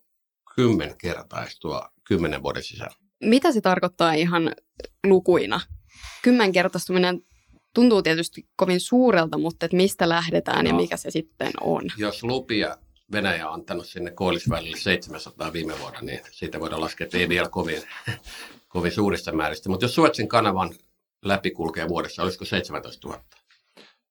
kymmenkertaistua 0.56 1.88
kymmenen 2.04 2.42
vuoden 2.42 2.62
sisällä. 2.62 2.96
Mitä 3.20 3.52
se 3.52 3.60
tarkoittaa 3.60 4.12
ihan 4.12 4.52
lukuina? 5.06 5.60
Kymmenkertaistuminen 6.22 7.20
tuntuu 7.74 8.02
tietysti 8.02 8.46
kovin 8.56 8.80
suurelta, 8.80 9.38
mutta 9.38 9.66
että 9.66 9.76
mistä 9.76 10.08
lähdetään 10.08 10.64
no. 10.64 10.70
ja 10.70 10.74
mikä 10.74 10.96
se 10.96 11.10
sitten 11.10 11.50
on? 11.60 11.82
Jos 11.96 12.22
lupia 12.22 12.76
Venäjä 13.12 13.48
on 13.48 13.54
antanut 13.54 13.86
sinne 13.86 14.10
koillisvälille 14.10 14.76
700 14.76 15.52
viime 15.52 15.78
vuonna, 15.80 16.00
niin 16.00 16.20
siitä 16.30 16.60
voidaan 16.60 16.80
laskea, 16.80 17.04
että 17.04 17.18
ei 17.18 17.28
vielä 17.28 17.48
kovin, 17.48 17.82
kovin 18.68 18.92
suurista 18.92 19.32
määristä. 19.32 19.68
Mutta 19.68 19.84
jos 19.84 19.94
Suetsin 19.94 20.28
kanavan 20.28 20.74
läpi 21.24 21.50
kulkee 21.50 21.88
vuodessa, 21.88 22.22
olisiko 22.22 22.44
17 22.44 23.08
000? 23.08 23.24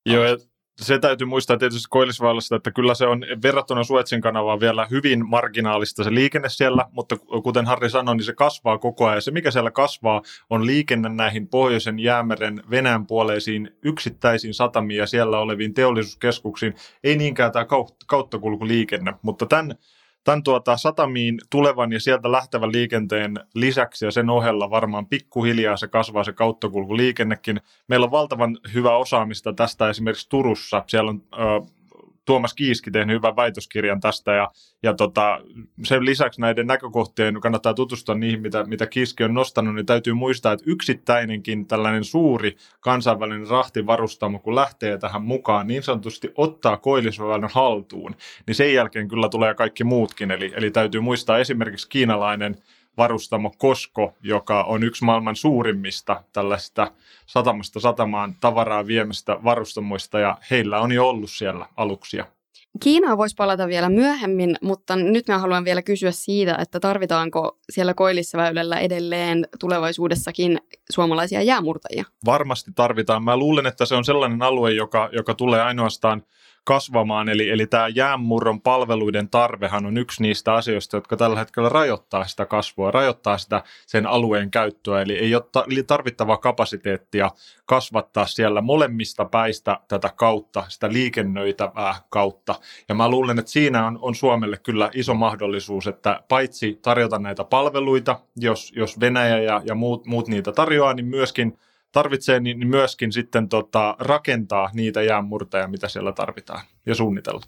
Joo, 0.05 0.23
ja 0.23 0.37
se 0.81 0.99
täytyy 0.99 1.27
muistaa 1.27 1.57
tietysti 1.57 1.87
Koillisväylästä, 1.89 2.55
että 2.55 2.71
kyllä 2.71 2.95
se 2.95 3.07
on 3.07 3.25
verrattuna 3.43 3.83
Suetsin 3.83 4.21
kanavaan 4.21 4.59
vielä 4.59 4.87
hyvin 4.91 5.29
marginaalista 5.29 6.03
se 6.03 6.13
liikenne 6.13 6.49
siellä, 6.49 6.85
mutta 6.91 7.17
kuten 7.43 7.65
Harri 7.65 7.89
sanoi, 7.89 8.15
niin 8.15 8.25
se 8.25 8.33
kasvaa 8.33 8.77
koko 8.77 9.07
ajan. 9.07 9.21
Se, 9.21 9.31
mikä 9.31 9.51
siellä 9.51 9.71
kasvaa, 9.71 10.21
on 10.49 10.65
liikenne 10.65 11.09
näihin 11.09 11.47
pohjoisen 11.47 11.99
jäämeren 11.99 12.63
Venäjän 12.69 13.07
puoleisiin 13.07 13.77
yksittäisiin 13.81 14.53
satamiin 14.53 14.97
ja 14.97 15.07
siellä 15.07 15.39
oleviin 15.39 15.73
teollisuuskeskuksiin, 15.73 16.73
ei 17.03 17.17
niinkään 17.17 17.51
tämä 17.51 17.65
kauttakulkuliikenne, 18.07 19.13
mutta 19.21 19.45
tämän 19.45 19.75
tämän 20.23 20.43
tuota, 20.43 20.77
satamiin 20.77 21.39
tulevan 21.49 21.91
ja 21.91 21.99
sieltä 21.99 22.31
lähtevän 22.31 22.71
liikenteen 22.71 23.33
lisäksi 23.55 24.05
ja 24.05 24.11
sen 24.11 24.29
ohella 24.29 24.69
varmaan 24.69 25.07
pikkuhiljaa 25.07 25.77
se 25.77 25.87
kasvaa 25.87 26.23
se 26.23 26.33
kauttakulkuliikennekin. 26.33 27.61
Meillä 27.87 28.03
on 28.03 28.11
valtavan 28.11 28.57
hyvä 28.73 28.95
osaamista 28.97 29.53
tästä 29.53 29.89
esimerkiksi 29.89 30.29
Turussa. 30.29 30.83
Siellä 30.87 31.09
on 31.09 31.23
Tuomas 32.25 32.53
Kiiski 32.53 32.91
tehnyt 32.91 33.15
hyvän 33.15 33.35
väitöskirjan 33.35 33.99
tästä 33.99 34.33
ja, 34.33 34.51
ja 34.83 34.93
tota, 34.93 35.39
sen 35.83 36.05
lisäksi 36.05 36.41
näiden 36.41 36.67
näkökohtien 36.67 37.41
kannattaa 37.41 37.73
tutustua 37.73 38.15
niihin, 38.15 38.41
mitä, 38.41 38.63
mitä 38.63 38.87
Kiiski 38.87 39.23
on 39.23 39.33
nostanut, 39.33 39.75
niin 39.75 39.85
täytyy 39.85 40.13
muistaa, 40.13 40.53
että 40.53 40.65
yksittäinenkin 40.67 41.67
tällainen 41.67 42.03
suuri 42.03 42.55
kansainvälinen 42.79 43.47
rahtivarustamo, 43.47 44.39
kun 44.39 44.55
lähtee 44.55 44.97
tähän 44.97 45.21
mukaan, 45.21 45.67
niin 45.67 45.83
sanotusti 45.83 46.31
ottaa 46.35 46.77
koillisväylän 46.77 47.49
haltuun, 47.53 48.15
niin 48.47 48.55
sen 48.55 48.73
jälkeen 48.73 49.07
kyllä 49.07 49.29
tulee 49.29 49.53
kaikki 49.53 49.83
muutkin, 49.83 50.31
eli, 50.31 50.53
eli 50.55 50.71
täytyy 50.71 51.01
muistaa 51.01 51.37
esimerkiksi 51.37 51.89
kiinalainen 51.89 52.55
varustamo 52.97 53.51
Kosko, 53.57 54.13
joka 54.21 54.63
on 54.63 54.83
yksi 54.83 55.05
maailman 55.05 55.35
suurimmista 55.35 56.23
tällaista 56.33 56.91
satamasta 57.25 57.79
satamaan 57.79 58.35
tavaraa 58.41 58.87
viemästä 58.87 59.37
varustamoista 59.43 60.19
ja 60.19 60.37
heillä 60.51 60.79
on 60.79 60.91
jo 60.91 61.09
ollut 61.09 61.31
siellä 61.31 61.65
aluksia. 61.77 62.25
Kiinaa 62.79 63.17
voisi 63.17 63.35
palata 63.35 63.67
vielä 63.67 63.89
myöhemmin, 63.89 64.55
mutta 64.61 64.95
nyt 64.95 65.27
mä 65.27 65.37
haluan 65.37 65.65
vielä 65.65 65.81
kysyä 65.81 66.11
siitä, 66.11 66.57
että 66.61 66.79
tarvitaanko 66.79 67.57
siellä 67.69 67.93
Koillisväylällä 67.93 68.79
edelleen 68.79 69.47
tulevaisuudessakin 69.59 70.59
suomalaisia 70.91 71.41
jäämurtajia? 71.41 72.05
Varmasti 72.25 72.71
tarvitaan. 72.75 73.23
Mä 73.23 73.37
luulen, 73.37 73.65
että 73.65 73.85
se 73.85 73.95
on 73.95 74.05
sellainen 74.05 74.41
alue, 74.41 74.71
joka, 74.71 75.09
joka 75.11 75.33
tulee 75.33 75.61
ainoastaan 75.61 76.23
kasvamaan. 76.63 77.29
Eli, 77.29 77.49
eli 77.49 77.67
tämä 77.67 77.87
jäänmurron 77.87 78.61
palveluiden 78.61 79.29
tarvehan 79.29 79.85
on 79.85 79.97
yksi 79.97 80.21
niistä 80.21 80.53
asioista, 80.53 80.97
jotka 80.97 81.17
tällä 81.17 81.39
hetkellä 81.39 81.69
rajoittaa 81.69 82.27
sitä 82.27 82.45
kasvua, 82.45 82.91
rajoittaa 82.91 83.37
sitä 83.37 83.63
sen 83.87 84.05
alueen 84.05 84.51
käyttöä. 84.51 85.01
Eli 85.01 85.17
ei 85.17 85.35
ole 85.35 85.83
tarvittavaa 85.87 86.37
kapasiteettia 86.37 87.31
kasvattaa 87.65 88.25
siellä 88.25 88.61
molemmista 88.61 89.25
päistä 89.25 89.79
tätä 89.87 90.09
kautta, 90.15 90.63
sitä 90.67 90.93
liikennöitävää 90.93 91.95
kautta. 92.09 92.55
Ja 92.89 92.95
mä 92.95 93.09
luulen, 93.09 93.39
että 93.39 93.51
siinä 93.51 93.87
on, 93.87 93.99
on 94.01 94.15
Suomelle 94.15 94.57
kyllä 94.57 94.89
iso 94.93 95.13
mahdollisuus, 95.13 95.87
että 95.87 96.23
paitsi 96.27 96.79
tarjota 96.81 97.19
näitä 97.19 97.43
palveluita, 97.43 98.19
jos, 98.35 98.73
jos 98.75 98.99
Venäjä 98.99 99.39
ja, 99.39 99.61
ja 99.65 99.75
muut, 99.75 100.05
muut 100.05 100.27
niitä 100.27 100.51
tarjoaa, 100.51 100.93
niin 100.93 101.05
myöskin– 101.05 101.57
tarvitsee 101.93 102.39
niin 102.39 102.67
myöskin 102.67 103.11
sitten 103.11 103.49
tota, 103.49 103.95
rakentaa 103.99 104.69
niitä 104.73 105.01
jäänmurteja, 105.01 105.67
mitä 105.67 105.87
siellä 105.87 106.13
tarvitaan 106.13 106.65
ja 106.85 106.95
suunnitella. 106.95 107.41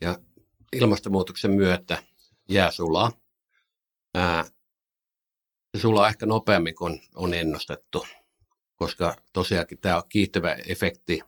Ja 0.00 0.18
ilmastonmuutoksen 0.72 1.50
myötä 1.50 2.02
jää 2.48 2.70
sulaa. 2.70 3.12
Ää, 4.14 4.44
se 5.76 5.80
sulaa 5.80 6.08
ehkä 6.08 6.26
nopeammin 6.26 6.74
kuin 6.74 7.00
on 7.14 7.34
ennustettu, 7.34 8.06
koska 8.76 9.16
tosiaankin 9.32 9.78
tämä 9.78 9.96
on 9.96 10.02
kiihtyvä 10.08 10.56
efekti 10.66 11.20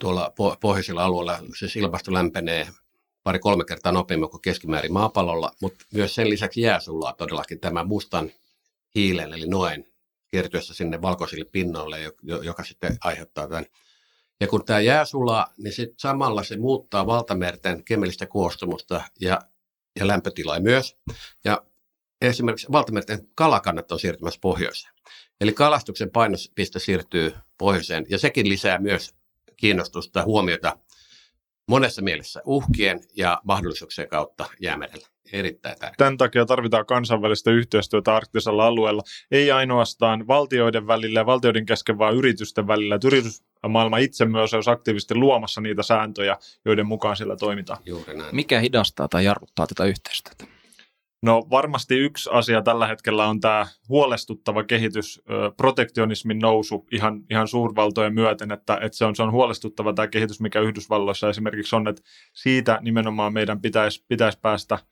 tuolla 0.00 0.32
pohjoisilla 0.60 1.04
alueilla. 1.04 1.38
Siis 1.58 1.76
ilmasto 1.76 2.12
lämpenee 2.12 2.68
pari-kolme 3.22 3.64
kertaa 3.64 3.92
nopeammin 3.92 4.30
kuin 4.30 4.42
keskimäärin 4.42 4.92
maapallolla, 4.92 5.52
mutta 5.60 5.84
myös 5.92 6.14
sen 6.14 6.30
lisäksi 6.30 6.60
jää 6.60 6.80
sulaa 6.80 7.12
todellakin 7.12 7.60
tämä 7.60 7.84
mustan 7.84 8.32
hiilen 8.94 9.32
eli 9.32 9.46
noen 9.46 9.95
kertyessä 10.30 10.74
sinne 10.74 11.02
valkoisille 11.02 11.44
pinnoille, 11.44 11.98
joka 12.22 12.64
sitten 12.64 12.96
aiheuttaa 13.00 13.48
tämän. 13.48 13.66
Ja 14.40 14.46
kun 14.46 14.64
tämä 14.64 14.80
jää 14.80 15.04
sulaa, 15.04 15.52
niin 15.58 15.72
sit 15.72 15.90
samalla 15.98 16.42
se 16.42 16.56
muuttaa 16.56 17.06
valtamerten 17.06 17.84
kemellistä 17.84 18.26
koostumusta 18.26 19.02
ja, 19.20 19.40
ja 20.00 20.06
lämpötilaa 20.06 20.60
myös. 20.60 20.96
Ja 21.44 21.62
esimerkiksi 22.20 22.72
valtamerten 22.72 23.28
kalakannat 23.34 23.92
on 23.92 24.00
siirtymässä 24.00 24.40
pohjoiseen. 24.40 24.94
Eli 25.40 25.52
kalastuksen 25.52 26.10
painopiste 26.10 26.78
siirtyy 26.78 27.34
pohjoiseen 27.58 28.06
ja 28.08 28.18
sekin 28.18 28.48
lisää 28.48 28.78
myös 28.78 29.14
kiinnostusta 29.56 30.24
huomiota 30.24 30.78
monessa 31.68 32.02
mielessä 32.02 32.42
uhkien 32.44 33.00
ja 33.16 33.40
mahdollisuuksien 33.44 34.08
kautta 34.08 34.46
jäämerellä. 34.60 35.08
Erittäin 35.32 35.78
tärkeää. 35.78 35.94
Tämän 35.98 36.16
takia 36.16 36.46
tarvitaan 36.46 36.86
kansainvälistä 36.86 37.50
yhteistyötä 37.50 38.16
arktisella 38.16 38.66
alueella, 38.66 39.02
ei 39.30 39.50
ainoastaan 39.50 40.26
valtioiden 40.26 40.86
välillä 40.86 41.20
ja 41.20 41.26
valtioiden 41.26 41.66
kesken, 41.66 41.98
vaan 41.98 42.14
yritysten 42.14 42.66
välillä. 42.66 42.94
Että 42.94 43.08
yritysmaailma 43.08 43.98
itse 43.98 44.24
myös 44.24 44.54
olisi 44.54 44.70
aktiivisesti 44.70 45.14
luomassa 45.14 45.60
niitä 45.60 45.82
sääntöjä, 45.82 46.36
joiden 46.64 46.86
mukaan 46.86 47.16
siellä 47.16 47.36
toimitaan. 47.36 47.78
Juuri 47.86 48.16
näin. 48.16 48.36
Mikä 48.36 48.60
hidastaa 48.60 49.08
tai 49.08 49.24
jarruttaa 49.24 49.66
tätä 49.66 49.84
yhteistyötä? 49.84 50.56
No 51.22 51.46
varmasti 51.50 51.98
yksi 51.98 52.30
asia 52.32 52.62
tällä 52.62 52.86
hetkellä 52.86 53.26
on 53.26 53.40
tämä 53.40 53.66
huolestuttava 53.88 54.64
kehitys, 54.64 55.22
protektionismin 55.56 56.38
nousu 56.38 56.86
ihan, 56.92 57.20
ihan 57.30 57.48
suurvaltojen 57.48 58.14
myöten, 58.14 58.52
että, 58.52 58.78
että 58.82 58.98
se, 58.98 59.04
on, 59.04 59.16
se 59.16 59.22
on 59.22 59.32
huolestuttava 59.32 59.92
tämä 59.92 60.08
kehitys, 60.08 60.40
mikä 60.40 60.60
Yhdysvalloissa 60.60 61.28
esimerkiksi 61.28 61.76
on, 61.76 61.88
että 61.88 62.02
siitä 62.32 62.78
nimenomaan 62.82 63.32
meidän 63.32 63.60
pitäisi, 63.60 64.04
pitäisi 64.08 64.38
päästä– 64.42 64.78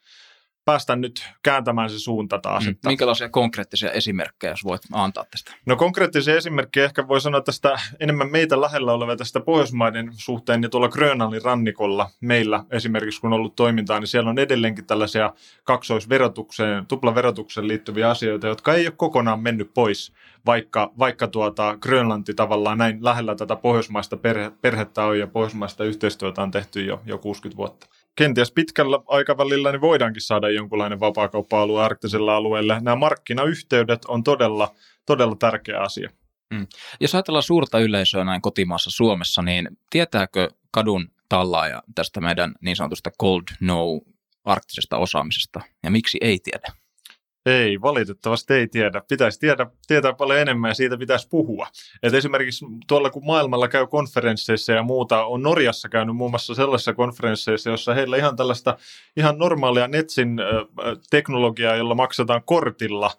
päästä 0.64 0.96
nyt 0.96 1.28
kääntämään 1.42 1.90
se 1.90 1.98
suunta 1.98 2.38
taas. 2.38 2.64
Mm. 2.64 2.70
Että... 2.70 2.88
Minkälaisia 2.88 3.28
konkreettisia 3.28 3.90
esimerkkejä, 3.90 4.52
jos 4.52 4.64
voit 4.64 4.82
antaa 4.92 5.24
tästä? 5.30 5.52
No 5.66 5.76
konkreettisia 5.76 6.36
esimerkkejä 6.36 6.84
ehkä 6.84 7.08
voi 7.08 7.20
sanoa 7.20 7.40
tästä 7.40 7.76
enemmän 8.00 8.30
meitä 8.30 8.60
lähellä 8.60 8.92
oleva 8.92 9.16
tästä 9.16 9.40
Pohjoismaiden 9.40 10.10
suhteen, 10.12 10.60
niin 10.60 10.70
tuolla 10.70 10.88
Grönalin 10.88 11.42
rannikolla 11.42 12.10
meillä 12.20 12.64
esimerkiksi 12.70 13.20
kun 13.20 13.32
on 13.32 13.36
ollut 13.36 13.56
toimintaa, 13.56 14.00
niin 14.00 14.08
siellä 14.08 14.30
on 14.30 14.38
edelleenkin 14.38 14.86
tällaisia 14.86 15.32
kaksoisverotukseen, 15.64 16.86
tuplaverotukseen 16.86 17.68
liittyviä 17.68 18.10
asioita, 18.10 18.46
jotka 18.46 18.74
ei 18.74 18.86
ole 18.86 18.94
kokonaan 18.96 19.40
mennyt 19.40 19.74
pois, 19.74 20.12
vaikka, 20.46 20.92
vaikka 20.98 21.28
tuota 21.28 21.78
Grönlanti 21.80 22.34
tavallaan 22.34 22.78
näin 22.78 23.04
lähellä 23.04 23.34
tätä 23.34 23.56
pohjoismaista 23.56 24.16
perhe, 24.16 24.52
perhettä 24.60 25.04
on 25.04 25.18
ja 25.18 25.26
pohjoismaista 25.26 25.84
yhteistyötä 25.84 26.42
on 26.42 26.50
tehty 26.50 26.84
jo, 26.84 27.02
jo 27.06 27.18
60 27.18 27.56
vuotta 27.56 27.86
kenties 28.16 28.52
pitkällä 28.52 28.98
aikavälillä 29.06 29.72
niin 29.72 29.80
voidaankin 29.80 30.22
saada 30.22 30.50
jonkunlainen 30.50 31.00
vapaakauppa-alue 31.00 31.82
arktisella 31.82 32.36
alueelle. 32.36 32.80
Nämä 32.80 32.96
markkinayhteydet 32.96 34.04
on 34.04 34.24
todella, 34.24 34.74
todella 35.06 35.36
tärkeä 35.36 35.80
asia. 35.80 36.10
Mm. 36.50 36.66
Jos 37.00 37.14
ajatellaan 37.14 37.42
suurta 37.42 37.78
yleisöä 37.78 38.24
näin 38.24 38.42
kotimaassa 38.42 38.90
Suomessa, 38.90 39.42
niin 39.42 39.68
tietääkö 39.90 40.48
kadun 40.70 41.08
tallaaja 41.28 41.82
tästä 41.94 42.20
meidän 42.20 42.54
niin 42.60 42.76
sanotusta 42.76 43.10
cold 43.20 43.42
no 43.60 44.00
arktisesta 44.44 44.96
osaamisesta 44.98 45.60
ja 45.82 45.90
miksi 45.90 46.18
ei 46.20 46.38
tiedä? 46.38 46.83
Ei, 47.46 47.80
valitettavasti 47.80 48.54
ei 48.54 48.68
tiedä. 48.68 49.02
Pitäisi 49.08 49.40
tiedä, 49.40 49.66
tietää 49.86 50.12
paljon 50.12 50.38
enemmän 50.38 50.68
ja 50.70 50.74
siitä 50.74 50.96
pitäisi 50.96 51.28
puhua. 51.28 51.66
Et 52.02 52.14
esimerkiksi 52.14 52.66
tuolla 52.86 53.10
kun 53.10 53.26
maailmalla 53.26 53.68
käy 53.68 53.86
konferensseissa 53.86 54.72
ja 54.72 54.82
muuta, 54.82 55.24
on 55.24 55.42
Norjassa 55.42 55.88
käynyt 55.88 56.16
muun 56.16 56.30
muassa 56.30 56.54
sellaisissa 56.54 56.94
konferensseissa, 56.94 57.70
jossa 57.70 57.94
heillä 57.94 58.16
ihan 58.16 58.36
tällaista 58.36 58.76
ihan 59.16 59.38
normaalia 59.38 59.88
Netsin 59.88 60.36
teknologiaa, 61.10 61.76
jolla 61.76 61.94
maksetaan 61.94 62.42
kortilla 62.44 63.10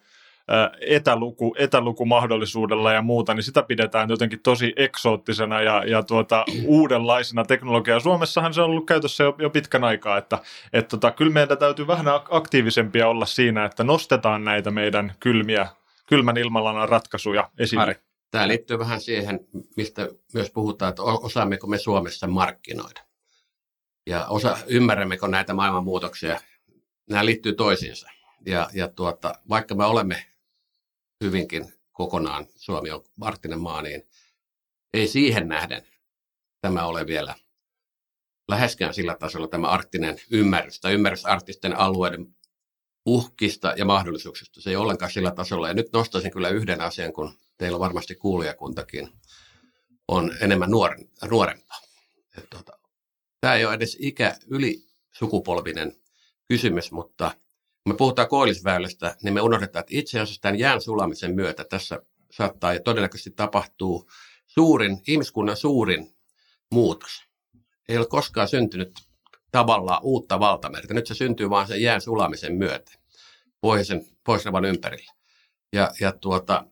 etäluku, 0.82 1.56
etälukumahdollisuudella 1.58 2.94
ja 2.94 3.02
muuta, 3.02 3.34
niin 3.34 3.44
sitä 3.44 3.64
pidetään 3.64 4.10
jotenkin 4.10 4.40
tosi 4.44 4.74
eksoottisena 4.76 5.62
ja, 5.62 5.84
ja 5.86 6.04
tuota, 6.04 6.46
uudenlaisena 6.66 7.46
teknologiaa. 7.46 8.00
Suomessahan 8.00 8.54
se 8.54 8.62
on 8.62 8.70
ollut 8.70 8.86
käytössä 8.86 9.24
jo, 9.24 9.36
jo 9.40 9.50
pitkän 9.50 9.84
aikaa, 9.84 10.18
että 10.18 10.40
et 10.74 10.88
tota, 10.88 11.12
kyllä 11.12 11.32
meidän 11.32 11.58
täytyy 11.58 11.88
vähän 11.88 12.06
aktiivisempia 12.30 13.08
olla 13.08 13.26
siinä, 13.26 13.66
että 13.66 13.84
nostetaan 13.84 14.44
näitä 14.44 14.72
meidän 14.72 15.14
kylmiä, 15.20 15.68
kylmän 16.06 16.38
ilmanlanan 16.38 16.90
ratkaisuja 16.90 17.50
esille. 17.60 17.84
Ari. 17.84 17.96
Tämä 18.32 18.48
liittyy 18.48 18.80
vähän 18.80 19.02
siihen, 19.02 19.40
mistä 19.78 20.10
myös 20.34 20.52
puhutaan, 20.52 20.90
että 20.90 21.04
osaammeko 21.04 21.68
me 21.68 21.78
Suomessa 21.78 22.28
markkinoida. 22.28 23.02
Ja 24.08 24.26
osa, 24.26 24.58
ymmärrämmekö 24.68 25.28
näitä 25.28 25.54
maailmanmuutoksia. 25.54 26.40
Nämä 27.10 27.26
liittyy 27.26 27.54
toisiinsa. 27.54 28.10
Ja, 28.46 28.70
ja 28.74 28.88
tuota, 28.88 29.36
vaikka 29.50 29.76
me 29.76 29.86
olemme 29.86 30.26
hyvinkin 31.26 31.74
kokonaan, 31.92 32.48
Suomi 32.56 32.92
on 32.92 33.04
arktinen 33.22 33.60
maa, 33.60 33.82
niin 33.82 34.08
ei 34.94 35.08
siihen 35.08 35.48
nähden 35.48 35.88
tämä 36.62 36.86
ole 36.86 37.08
vielä 37.08 37.36
läheskään 38.48 38.94
sillä 38.94 39.16
tasolla 39.20 39.48
tämä 39.48 39.68
arktinen 39.68 40.22
ymmärrys 40.32 40.80
tai 40.80 40.94
ymmärrys 40.94 41.26
arktisten 41.26 41.78
alueiden 41.78 42.36
uhkista 43.06 43.74
ja 43.78 43.86
mahdollisuuksista. 43.86 44.62
Se 44.62 44.70
ei 44.70 44.76
ollenkaan 44.76 45.12
sillä 45.12 45.32
tasolla. 45.32 45.68
Ja 45.68 45.74
nyt 45.74 45.94
nostaisin 45.94 46.32
kyllä 46.32 46.50
yhden 46.50 46.82
asian, 46.82 47.14
kun 47.14 47.34
teillä 47.58 47.80
varmasti 47.80 48.16
kuulijakuntakin 48.16 49.10
on 50.08 50.36
enemmän 50.42 50.72
nuoren, 50.72 51.10
nuorempaa. 51.30 51.80
Tuota, 52.50 52.80
tämä 53.42 53.56
ei 53.56 53.66
ole 53.66 53.74
edes 53.74 53.98
ikä 54.00 54.38
ylisukupolvinen 54.48 55.96
kysymys, 56.48 56.92
mutta 56.92 57.32
kun 57.86 57.94
me 57.94 57.98
puhutaan 57.98 58.28
koillisväylästä, 58.28 59.16
niin 59.24 59.34
me 59.34 59.42
unohdetaan, 59.42 59.82
että 59.82 59.96
itse 59.96 60.20
asiassa 60.20 60.42
tämän 60.42 60.60
jään 60.60 60.82
sulamisen 60.82 61.36
myötä 61.36 61.66
tässä 61.70 62.02
saattaa 62.32 62.74
ja 62.74 62.80
todennäköisesti 62.80 63.32
tapahtuu 63.32 64.10
suurin, 64.48 65.02
ihmiskunnan 65.08 65.58
suurin 65.58 66.16
muutos. 66.72 67.24
Ei 67.90 67.98
ole 67.98 68.06
koskaan 68.06 68.48
syntynyt 68.48 69.00
tavallaan 69.52 70.04
uutta 70.04 70.40
valtamerta. 70.40 70.94
Nyt 70.94 71.08
se 71.08 71.14
syntyy 71.14 71.50
vain 71.50 71.68
sen 71.68 71.82
jään 71.82 72.02
sulamisen 72.02 72.56
myötä 72.56 72.92
pohjoisen, 73.62 74.06
pohjoisen 74.24 74.66
ympärillä. 74.66 75.14
Ja, 75.74 75.92
ja 76.00 76.12
tuota, 76.12 76.66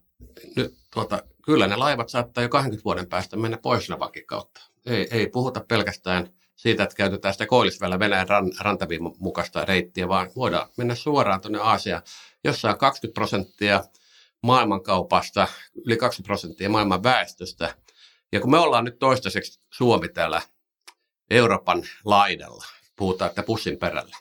nyt, 0.56 0.74
tuota, 0.94 1.24
kyllä 1.46 1.68
ne 1.68 1.76
laivat 1.76 2.10
saattaa 2.10 2.44
jo 2.44 2.50
20 2.50 2.86
vuoden 2.86 3.08
päästä 3.08 3.38
mennä 3.38 3.58
Pohjoisnavakin 3.58 4.26
kautta. 4.26 4.62
Ei, 4.86 5.08
ei 5.12 5.28
puhuta 5.28 5.66
pelkästään 5.68 6.30
siitä, 6.64 6.84
että 6.84 6.96
käytetään 6.96 7.34
sitä 7.34 7.46
koillisvällä 7.46 8.00
Venäjän 8.00 8.30
ran, 8.30 8.52
rantaviin 8.60 9.02
mukaista 9.20 9.66
reittiä, 9.66 10.08
vaan 10.08 10.32
voidaan 10.36 10.70
mennä 10.78 10.96
suoraan 10.96 11.42
tuonne 11.42 11.60
Aasiaan, 11.60 12.02
jossa 12.44 12.70
on 12.70 12.78
20 12.78 13.14
prosenttia 13.14 13.84
maailmankaupasta, 14.44 15.48
yli 15.86 15.98
20 15.98 16.28
prosenttia 16.28 16.70
maailman 16.70 17.04
väestöstä. 17.04 17.76
Ja 18.32 18.40
kun 18.40 18.52
me 18.52 18.58
ollaan 18.58 18.84
nyt 18.84 19.00
toistaiseksi 19.00 19.60
Suomi 19.74 20.10
täällä 20.10 20.42
Euroopan 21.30 21.84
laidalla, 22.06 22.66
puhutaan, 22.96 23.30
että 23.30 23.44
pussin 23.44 23.78
perällä, 23.78 24.18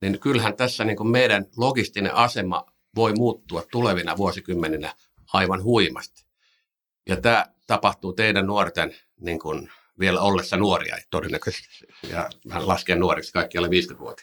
niin 0.00 0.20
kyllähän 0.20 0.56
tässä 0.56 0.84
niin 0.84 0.96
kuin 0.96 1.08
meidän 1.08 1.46
logistinen 1.56 2.14
asema 2.14 2.66
voi 2.96 3.12
muuttua 3.12 3.62
tulevina 3.70 4.16
vuosikymmeninä 4.16 4.94
aivan 5.32 5.62
huimasti. 5.62 6.24
Ja 7.08 7.20
tämä 7.20 7.46
tapahtuu 7.66 8.12
teidän 8.12 8.46
nuorten 8.46 8.96
niin 9.20 9.38
kuin 9.38 9.70
vielä 10.00 10.20
ollessa 10.20 10.56
nuoria 10.56 10.96
todennäköisesti. 11.10 11.86
Ja 12.10 12.30
mä 12.44 12.66
lasken 12.66 13.00
nuoriksi 13.00 13.32
kaikki 13.32 13.58
alle 13.58 13.70
50 13.70 14.04
vuotta. 14.04 14.22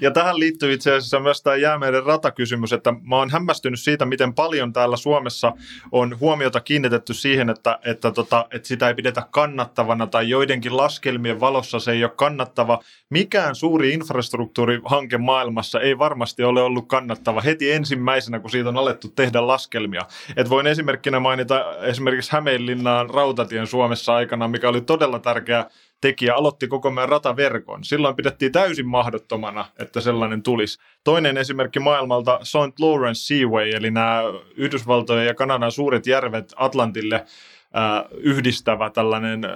ja 0.00 0.10
tähän 0.10 0.38
liittyy 0.38 0.72
itse 0.72 0.92
asiassa 0.92 1.20
myös 1.20 1.42
tämä 1.42 1.56
jäämeiden 1.56 2.04
ratakysymys, 2.04 2.72
että 2.72 2.94
mä 3.02 3.16
oon 3.16 3.30
hämmästynyt 3.30 3.80
siitä, 3.80 4.06
miten 4.06 4.34
paljon 4.34 4.72
täällä 4.72 4.96
Suomessa 4.96 5.52
on 5.92 6.20
huomiota 6.20 6.60
kiinnitetty 6.60 7.14
siihen, 7.14 7.50
että, 7.50 7.78
että, 7.84 8.12
tota, 8.12 8.46
että 8.50 8.68
sitä 8.68 8.88
ei 8.88 8.94
pidetä 8.94 9.22
kannattavana 9.30 10.06
tai 10.06 10.28
joidenkin 10.28 10.76
laskelmien 10.76 11.40
valossa 11.40 11.78
se 11.78 11.92
ei 11.92 12.04
ole 12.04 12.12
kannattava. 12.16 12.80
Mikään 13.10 13.54
suuri 13.54 13.92
infrastruktuurihanke 13.92 15.18
maailmassa 15.18 15.80
ei 15.80 15.98
varmasti 15.98 16.42
ole 16.42 16.62
ollut 16.62 16.88
kannattava 16.88 17.40
heti 17.40 17.72
ensimmäisenä, 17.72 18.40
kun 18.40 18.50
siitä 18.50 18.68
on 18.68 18.76
alettu 18.76 19.08
tehdä 19.08 19.46
laskelmia. 19.46 20.06
Et 20.36 20.50
voin 20.50 20.66
esimerkkinä 20.66 21.20
mainita 21.20 21.76
esimerkiksi 21.82 22.32
Hämeenlinnaan 22.32 23.10
rautatien 23.10 23.66
Suomessa 23.66 24.19
aikana, 24.20 24.48
mikä 24.48 24.68
oli 24.68 24.80
todella 24.80 25.18
tärkeä 25.18 25.66
tekijä, 26.00 26.34
aloitti 26.34 26.68
koko 26.68 26.90
meidän 26.90 27.08
rataverkon. 27.08 27.84
Silloin 27.84 28.16
pidettiin 28.16 28.52
täysin 28.52 28.86
mahdottomana, 28.86 29.64
että 29.78 30.00
sellainen 30.00 30.42
tulisi. 30.42 30.78
Toinen 31.04 31.36
esimerkki 31.36 31.80
maailmalta, 31.80 32.38
St. 32.42 32.80
Lawrence 32.80 33.20
Seaway, 33.20 33.70
eli 33.70 33.90
nämä 33.90 34.22
Yhdysvaltojen 34.56 35.26
ja 35.26 35.34
Kanadan 35.34 35.72
suuret 35.72 36.06
järvet 36.06 36.54
Atlantille 36.56 37.14
äh, 37.14 38.04
yhdistävä 38.16 38.90
tällainen 38.90 39.44
äh, 39.44 39.50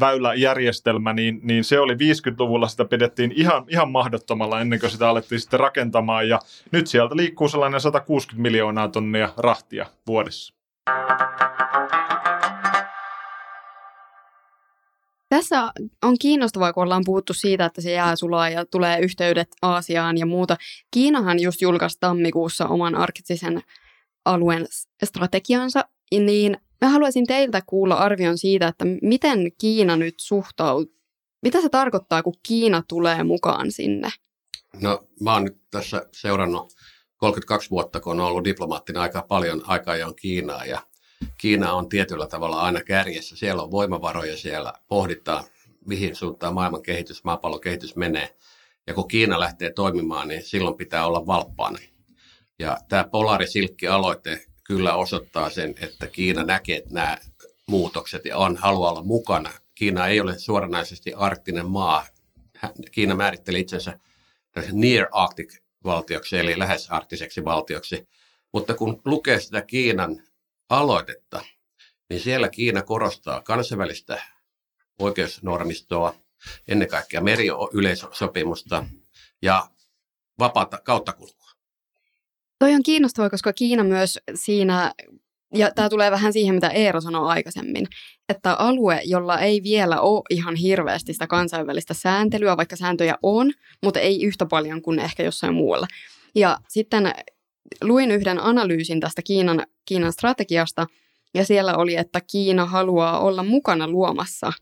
väyläjärjestelmä, 0.00 1.12
niin, 1.12 1.40
niin 1.42 1.64
se 1.64 1.80
oli 1.80 1.94
50-luvulla, 1.94 2.68
sitä 2.68 2.84
pidettiin 2.84 3.32
ihan, 3.36 3.64
ihan 3.68 3.90
mahdottomalla 3.90 4.60
ennen 4.60 4.80
kuin 4.80 4.90
sitä 4.90 5.08
alettiin 5.08 5.40
sitten 5.40 5.60
rakentamaan, 5.60 6.28
ja 6.28 6.38
nyt 6.72 6.86
sieltä 6.86 7.16
liikkuu 7.16 7.48
sellainen 7.48 7.80
160 7.80 8.42
miljoonaa 8.42 8.88
tonnia 8.88 9.28
rahtia 9.36 9.86
vuodessa. 10.06 10.54
Tässä 15.30 15.72
on 16.02 16.16
kiinnostavaa, 16.20 16.72
kun 16.72 16.82
ollaan 16.82 17.02
puhuttu 17.06 17.34
siitä, 17.34 17.64
että 17.64 17.80
se 17.80 17.92
jää 17.92 18.16
sulaa 18.16 18.48
ja 18.48 18.64
tulee 18.66 18.98
yhteydet 18.98 19.48
Aasiaan 19.62 20.18
ja 20.18 20.26
muuta. 20.26 20.56
Kiinahan 20.90 21.40
just 21.40 21.60
julkaisi 21.60 21.96
tammikuussa 22.00 22.66
oman 22.66 22.94
arktisen 22.94 23.62
alueen 24.24 24.66
strategiansa, 25.04 25.84
niin 26.10 26.56
mä 26.80 26.88
haluaisin 26.88 27.26
teiltä 27.26 27.62
kuulla 27.66 27.94
arvion 27.94 28.38
siitä, 28.38 28.68
että 28.68 28.84
miten 29.02 29.52
Kiina 29.58 29.96
nyt 29.96 30.14
suhtautuu, 30.20 30.94
mitä 31.42 31.60
se 31.60 31.68
tarkoittaa, 31.68 32.22
kun 32.22 32.34
Kiina 32.42 32.82
tulee 32.88 33.24
mukaan 33.24 33.72
sinne? 33.72 34.08
No 34.82 35.08
mä 35.20 35.32
oon 35.32 35.44
nyt 35.44 35.60
tässä 35.70 36.06
seurannut 36.12 36.72
32 37.16 37.70
vuotta, 37.70 38.00
kun 38.00 38.20
on 38.20 38.26
ollut 38.26 38.44
diplomaattinen 38.44 39.02
aika 39.02 39.24
paljon 39.28 39.62
aikaa 39.66 39.96
ja 39.96 40.12
Kiinaa 40.12 40.64
ja 40.64 40.80
Kiina 41.38 41.72
on 41.72 41.88
tietyllä 41.88 42.26
tavalla 42.26 42.60
aina 42.60 42.80
kärjessä. 42.82 43.36
Siellä 43.36 43.62
on 43.62 43.70
voimavaroja, 43.70 44.36
siellä 44.36 44.72
pohditaan, 44.88 45.44
mihin 45.86 46.16
suuntaan 46.16 46.54
maailman 46.54 46.82
kehitys, 46.82 47.24
maapallon 47.24 47.60
kehitys 47.60 47.96
menee. 47.96 48.36
Ja 48.86 48.94
kun 48.94 49.08
Kiina 49.08 49.40
lähtee 49.40 49.72
toimimaan, 49.72 50.28
niin 50.28 50.42
silloin 50.42 50.76
pitää 50.76 51.06
olla 51.06 51.26
valppaana. 51.26 51.78
Ja 52.58 52.78
tämä 52.88 53.04
Polarisilkki-aloite 53.04 54.46
kyllä 54.64 54.94
osoittaa 54.94 55.50
sen, 55.50 55.74
että 55.80 56.06
Kiina 56.06 56.44
näkee 56.44 56.82
nämä 56.90 57.18
muutokset 57.66 58.24
ja 58.24 58.36
on, 58.36 58.56
haluaa 58.56 58.90
olla 58.90 59.02
mukana. 59.02 59.50
Kiina 59.74 60.06
ei 60.06 60.20
ole 60.20 60.38
suoranaisesti 60.38 61.14
arktinen 61.14 61.66
maa. 61.66 62.06
Kiina 62.92 63.14
määritteli 63.14 63.60
itsensä 63.60 63.98
near 64.72 65.06
Arctic 65.12 65.58
valtioksi, 65.84 66.38
eli 66.38 66.58
lähes 66.58 66.90
arktiseksi 66.90 67.44
valtioksi. 67.44 68.08
Mutta 68.52 68.74
kun 68.74 69.02
lukee 69.04 69.40
sitä 69.40 69.62
Kiinan 69.62 70.22
aloitetta, 70.70 71.44
niin 72.10 72.20
siellä 72.20 72.48
Kiina 72.48 72.82
korostaa 72.82 73.40
kansainvälistä 73.40 74.22
oikeusnormistoa, 74.98 76.14
ennen 76.68 76.88
kaikkea 76.88 77.20
meriyleisopimusta 77.20 78.84
ja 79.42 79.70
vapaata 80.38 80.78
kauttakulkua. 80.84 81.50
Toi 82.58 82.74
on 82.74 82.82
kiinnostavaa, 82.82 83.30
koska 83.30 83.52
Kiina 83.52 83.84
myös 83.84 84.18
siinä, 84.34 84.92
ja 85.54 85.70
tämä 85.74 85.88
tulee 85.88 86.10
vähän 86.10 86.32
siihen, 86.32 86.54
mitä 86.54 86.68
Eero 86.68 87.00
sanoi 87.00 87.28
aikaisemmin, 87.28 87.86
että 88.28 88.54
alue, 88.54 89.00
jolla 89.04 89.38
ei 89.38 89.62
vielä 89.62 90.00
ole 90.00 90.22
ihan 90.30 90.54
hirveästi 90.54 91.12
sitä 91.12 91.26
kansainvälistä 91.26 91.94
sääntelyä, 91.94 92.56
vaikka 92.56 92.76
sääntöjä 92.76 93.14
on, 93.22 93.52
mutta 93.82 94.00
ei 94.00 94.22
yhtä 94.22 94.46
paljon 94.46 94.82
kuin 94.82 94.98
ehkä 94.98 95.22
jossain 95.22 95.54
muualla. 95.54 95.86
Ja 96.34 96.58
sitten 96.68 97.14
luin 97.82 98.10
yhden 98.10 98.40
analyysin 98.40 99.00
tästä 99.00 99.22
Kiinan, 99.22 99.66
Kiinan 99.84 100.12
strategiasta, 100.12 100.86
ja 101.34 101.44
siellä 101.44 101.76
oli, 101.76 101.96
että 101.96 102.20
Kiina 102.32 102.66
haluaa 102.66 103.20
olla 103.20 103.42
mukana 103.42 103.88
luomassa 103.88 104.52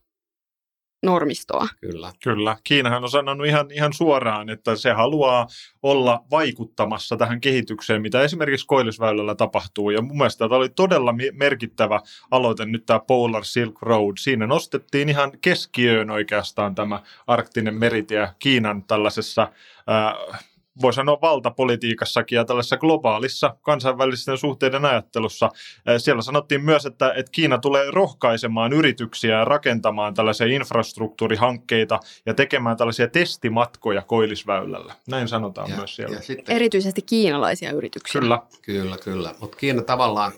normistoa. 1.03 1.69
Kyllä. 1.81 2.13
Kyllä. 2.23 2.57
Kiinahan 2.65 3.05
on 3.05 3.11
sanonut 3.11 3.47
ihan, 3.47 3.71
ihan 3.71 3.93
suoraan, 3.93 4.49
että 4.49 4.77
se 4.77 4.93
haluaa 4.93 5.47
olla 5.83 6.25
vaikuttamassa 6.31 7.17
tähän 7.17 7.41
kehitykseen, 7.41 8.03
mitä 8.03 8.23
esimerkiksi 8.23 8.67
Koillisväylällä 8.67 9.35
tapahtuu. 9.35 9.91
Ja 9.91 10.03
mun 10.03 10.17
mielestä 10.17 10.49
tämä 10.49 10.57
oli 10.57 10.69
todella 10.69 11.15
merkittävä 11.33 12.01
aloite 12.31 12.65
nyt 12.65 12.87
tämä 12.87 13.01
Polar 13.01 13.45
Silk 13.45 13.83
Road. 13.83 14.17
Siinä 14.19 14.47
nostettiin 14.47 15.09
ihan 15.09 15.33
keskiöön 15.41 16.11
oikeastaan 16.11 16.75
tämä 16.75 17.03
arktinen 17.27 17.75
meritie 17.75 18.29
Kiinan 18.39 18.83
tällaisessa 18.83 19.43
äh, 19.43 20.43
voi 20.83 20.93
sanoa 20.93 21.19
valtapolitiikassakin 21.23 22.37
ja 22.37 22.45
tällaisessa 22.45 22.77
globaalissa 22.77 23.57
kansainvälisten 23.63 24.39
suhteiden 24.39 24.85
ajattelussa. 24.85 25.51
Eh, 25.87 25.95
Siellä 25.99 26.23
sanottiin 26.23 26.65
myös, 26.65 26.87
että, 26.87 27.13
että 27.17 27.33
Kiina 27.33 27.59
tulee 27.59 27.91
rohkaisemaan 27.91 28.73
yrityksiä 28.73 29.39
ja 29.39 29.45
rakentamaan 29.45 30.15
tällaisia 30.15 30.47
infrastruktuurihankkeita 30.47 32.01
ja 32.27 32.35
tekemään 32.35 32.77
tällaisia 32.77 33.09
testimatkoja 33.09 34.03
Koillisväylällä. 34.03 34.95
Näin 35.09 35.29
sanotaan 35.29 35.71
Ja, 35.71 35.77
myös 35.77 35.97
siellä. 35.97 36.17
ja 36.17 36.23
sitten, 36.23 36.57
Erityisesti 36.57 37.03
kiinalaisia 37.03 37.73
yrityksiä. 37.73 38.21
Kyllä. 38.21 38.43
Kyllä, 38.63 38.97
kyllä. 39.05 39.35
Mutta 39.41 39.57
Kiina 39.57 39.83
tavallaan, 39.83 40.33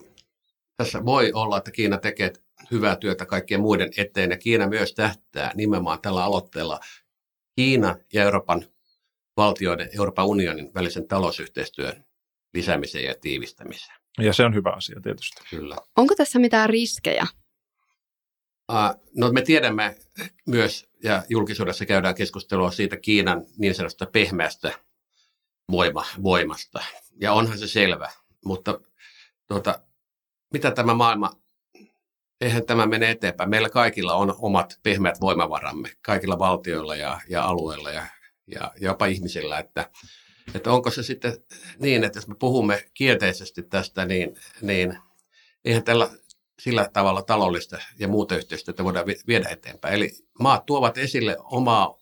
tässä 0.76 1.04
voi 1.04 1.32
olla, 1.32 1.58
että 1.58 1.70
Kiina 1.70 1.98
tekee 1.98 2.32
hyvää 2.70 2.96
työtä 2.96 3.26
kaikkien 3.26 3.60
muiden 3.60 3.90
eteen, 3.96 4.30
ja 4.30 4.36
Kiina 4.38 4.66
myös 4.68 4.94
tähtää 4.94 5.50
nimenomaan 5.54 5.98
tällä 6.02 6.24
aloitteella 6.24 6.80
Kiinan 7.56 7.96
ja 8.12 8.22
Euroopan 8.22 8.64
valtioiden, 9.40 9.90
Euroopan 9.98 10.26
unionin 10.26 10.74
välisen 10.74 11.08
talousyhteistyön 11.08 12.04
lisäämiseen 12.54 13.04
ja 13.04 13.14
tiivistämiseen. 13.20 13.96
Ja 14.18 14.32
se 14.32 14.44
on 14.44 14.54
hyvä 14.54 14.70
asia 14.70 15.00
tietysti. 15.02 15.42
Kyllä. 15.50 15.76
Onko 15.96 16.14
tässä 16.14 16.38
mitään 16.38 16.70
riskejä? 16.70 17.26
Uh, 18.72 19.02
no 19.16 19.32
me 19.32 19.42
tiedämme 19.42 19.96
myös, 20.46 20.90
ja 21.02 21.22
julkisuudessa 21.28 21.86
käydään 21.86 22.14
keskustelua 22.14 22.70
siitä 22.70 22.96
Kiinan 22.96 23.44
niin 23.58 23.74
sanotusta 23.74 24.06
pehmeästä 24.06 24.72
voima, 25.70 26.04
voimasta. 26.22 26.82
Ja 27.20 27.32
onhan 27.32 27.58
se 27.58 27.68
selvä, 27.68 28.10
mutta 28.44 28.80
tuota, 29.48 29.82
mitä 30.52 30.70
tämä 30.70 30.94
maailma, 30.94 31.30
eihän 32.40 32.66
tämä 32.66 32.86
mene 32.86 33.10
eteenpäin. 33.10 33.50
Meillä 33.50 33.70
kaikilla 33.70 34.14
on 34.14 34.34
omat 34.38 34.78
pehmeät 34.82 35.20
voimavaramme, 35.20 35.88
kaikilla 36.02 36.38
valtioilla 36.38 36.96
ja, 36.96 37.20
ja 37.28 37.44
alueilla 37.44 37.90
ja, 37.90 38.06
ja 38.50 38.72
jopa 38.80 39.06
ihmisillä, 39.06 39.58
että, 39.58 39.90
että 40.54 40.72
onko 40.72 40.90
se 40.90 41.02
sitten 41.02 41.36
niin, 41.78 42.04
että 42.04 42.18
jos 42.18 42.28
me 42.28 42.34
puhumme 42.34 42.84
kielteisesti 42.94 43.62
tästä, 43.62 44.04
niin, 44.04 44.36
niin 44.62 44.98
eihän 45.64 45.84
tällä 45.84 46.10
sillä 46.60 46.88
tavalla 46.92 47.22
taloudellista 47.22 47.78
ja 47.98 48.08
muuta 48.08 48.36
yhteistyötä 48.36 48.84
voidaan 48.84 49.06
vi- 49.06 49.20
viedä 49.26 49.48
eteenpäin. 49.48 49.94
Eli 49.94 50.10
maat 50.40 50.66
tuovat 50.66 50.98
esille 50.98 51.36
omaa, 51.38 51.98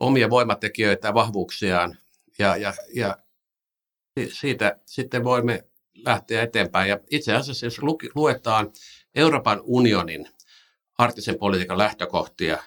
omia 0.00 0.30
voimatekijöitä 0.30 1.14
vahvuuksiaan 1.14 1.98
ja, 2.38 2.56
ja, 2.56 2.74
ja 2.94 3.16
si- 4.18 4.34
siitä 4.34 4.78
sitten 4.86 5.24
voimme 5.24 5.64
lähteä 5.94 6.42
eteenpäin. 6.42 6.90
Ja 6.90 6.98
itse 7.10 7.34
asiassa, 7.34 7.66
jos 7.66 7.80
luetaan 8.14 8.72
Euroopan 9.14 9.60
unionin 9.64 10.28
arktisen 10.98 11.38
politiikan 11.38 11.78
lähtökohtia, 11.78 12.62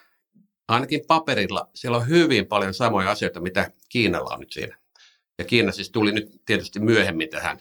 ainakin 0.69 1.01
paperilla 1.07 1.69
siellä 1.73 1.97
on 1.97 2.07
hyvin 2.07 2.47
paljon 2.47 2.73
samoja 2.73 3.11
asioita, 3.11 3.39
mitä 3.41 3.71
Kiinalla 3.89 4.33
on 4.33 4.39
nyt 4.39 4.51
siinä. 4.51 4.77
Ja 5.37 5.45
Kiina 5.45 5.71
siis 5.71 5.91
tuli 5.91 6.11
nyt 6.11 6.41
tietysti 6.45 6.79
myöhemmin 6.79 7.29
tähän 7.29 7.59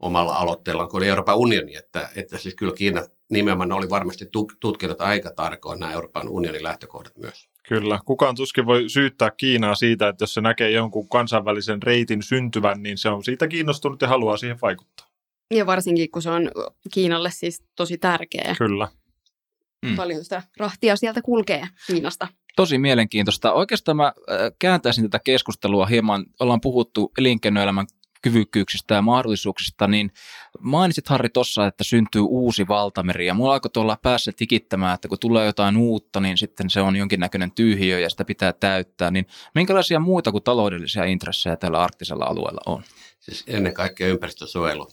omalla 0.00 0.34
aloitteellaan 0.34 0.88
kuin 0.88 1.04
Euroopan 1.04 1.36
unioni, 1.36 1.76
että, 1.76 2.08
että 2.16 2.38
siis 2.38 2.54
kyllä 2.54 2.74
Kiina 2.74 3.02
nimenomaan 3.30 3.72
oli 3.72 3.90
varmasti 3.90 4.26
tu- 4.26 4.50
tutkinut 4.60 5.00
aika 5.00 5.30
tarkoin 5.30 5.80
nämä 5.80 5.92
Euroopan 5.92 6.28
unionin 6.28 6.62
lähtökohdat 6.62 7.18
myös. 7.18 7.48
Kyllä. 7.68 8.00
Kukaan 8.04 8.34
tuskin 8.34 8.66
voi 8.66 8.88
syyttää 8.88 9.30
Kiinaa 9.30 9.74
siitä, 9.74 10.08
että 10.08 10.22
jos 10.22 10.34
se 10.34 10.40
näkee 10.40 10.70
jonkun 10.70 11.08
kansainvälisen 11.08 11.82
reitin 11.82 12.22
syntyvän, 12.22 12.82
niin 12.82 12.98
se 12.98 13.08
on 13.08 13.24
siitä 13.24 13.48
kiinnostunut 13.48 14.02
ja 14.02 14.08
haluaa 14.08 14.36
siihen 14.36 14.58
vaikuttaa. 14.62 15.06
Ja 15.54 15.66
varsinkin, 15.66 16.10
kun 16.10 16.22
se 16.22 16.30
on 16.30 16.50
Kiinalle 16.92 17.30
siis 17.30 17.62
tosi 17.76 17.98
tärkeä. 17.98 18.54
Kyllä. 18.58 18.88
Mm. 19.86 19.96
Paljon 19.96 20.24
sitä 20.24 20.42
rahtia 20.56 20.96
sieltä 20.96 21.22
kulkee 21.22 21.68
Kiinasta. 21.86 22.28
Tosi 22.60 22.78
mielenkiintoista. 22.78 23.52
Oikeastaan 23.52 23.96
mä 23.96 24.06
äh, 24.06 24.12
kääntäisin 24.58 25.04
tätä 25.04 25.18
keskustelua 25.24 25.86
hieman. 25.86 26.26
Ollaan 26.40 26.60
puhuttu 26.60 27.12
elinkeinoelämän 27.18 27.86
kyvykkyyksistä 28.22 28.94
ja 28.94 29.02
mahdollisuuksista, 29.02 29.86
niin 29.86 30.10
mainitsit 30.58 31.08
Harri 31.08 31.28
tuossa, 31.28 31.66
että 31.66 31.84
syntyy 31.84 32.22
uusi 32.22 32.68
valtameri 32.68 33.26
ja 33.26 33.34
mulla 33.34 33.52
alkoi 33.52 33.70
tuolla 33.70 33.98
päässä 34.02 34.32
tikittämään, 34.36 34.94
että 34.94 35.08
kun 35.08 35.18
tulee 35.18 35.46
jotain 35.46 35.76
uutta, 35.76 36.20
niin 36.20 36.38
sitten 36.38 36.70
se 36.70 36.80
on 36.80 36.96
jonkinnäköinen 36.96 37.52
tyhjiö 37.52 38.00
ja 38.00 38.10
sitä 38.10 38.24
pitää 38.24 38.52
täyttää, 38.52 39.10
niin 39.10 39.26
minkälaisia 39.54 40.00
muita 40.00 40.32
kuin 40.32 40.44
taloudellisia 40.44 41.04
intressejä 41.04 41.56
tällä 41.56 41.82
arktisella 41.82 42.24
alueella 42.24 42.60
on? 42.66 42.82
Siis 43.20 43.44
ennen 43.46 43.74
kaikkea 43.74 44.08
ympäristösuojelu. 44.08 44.88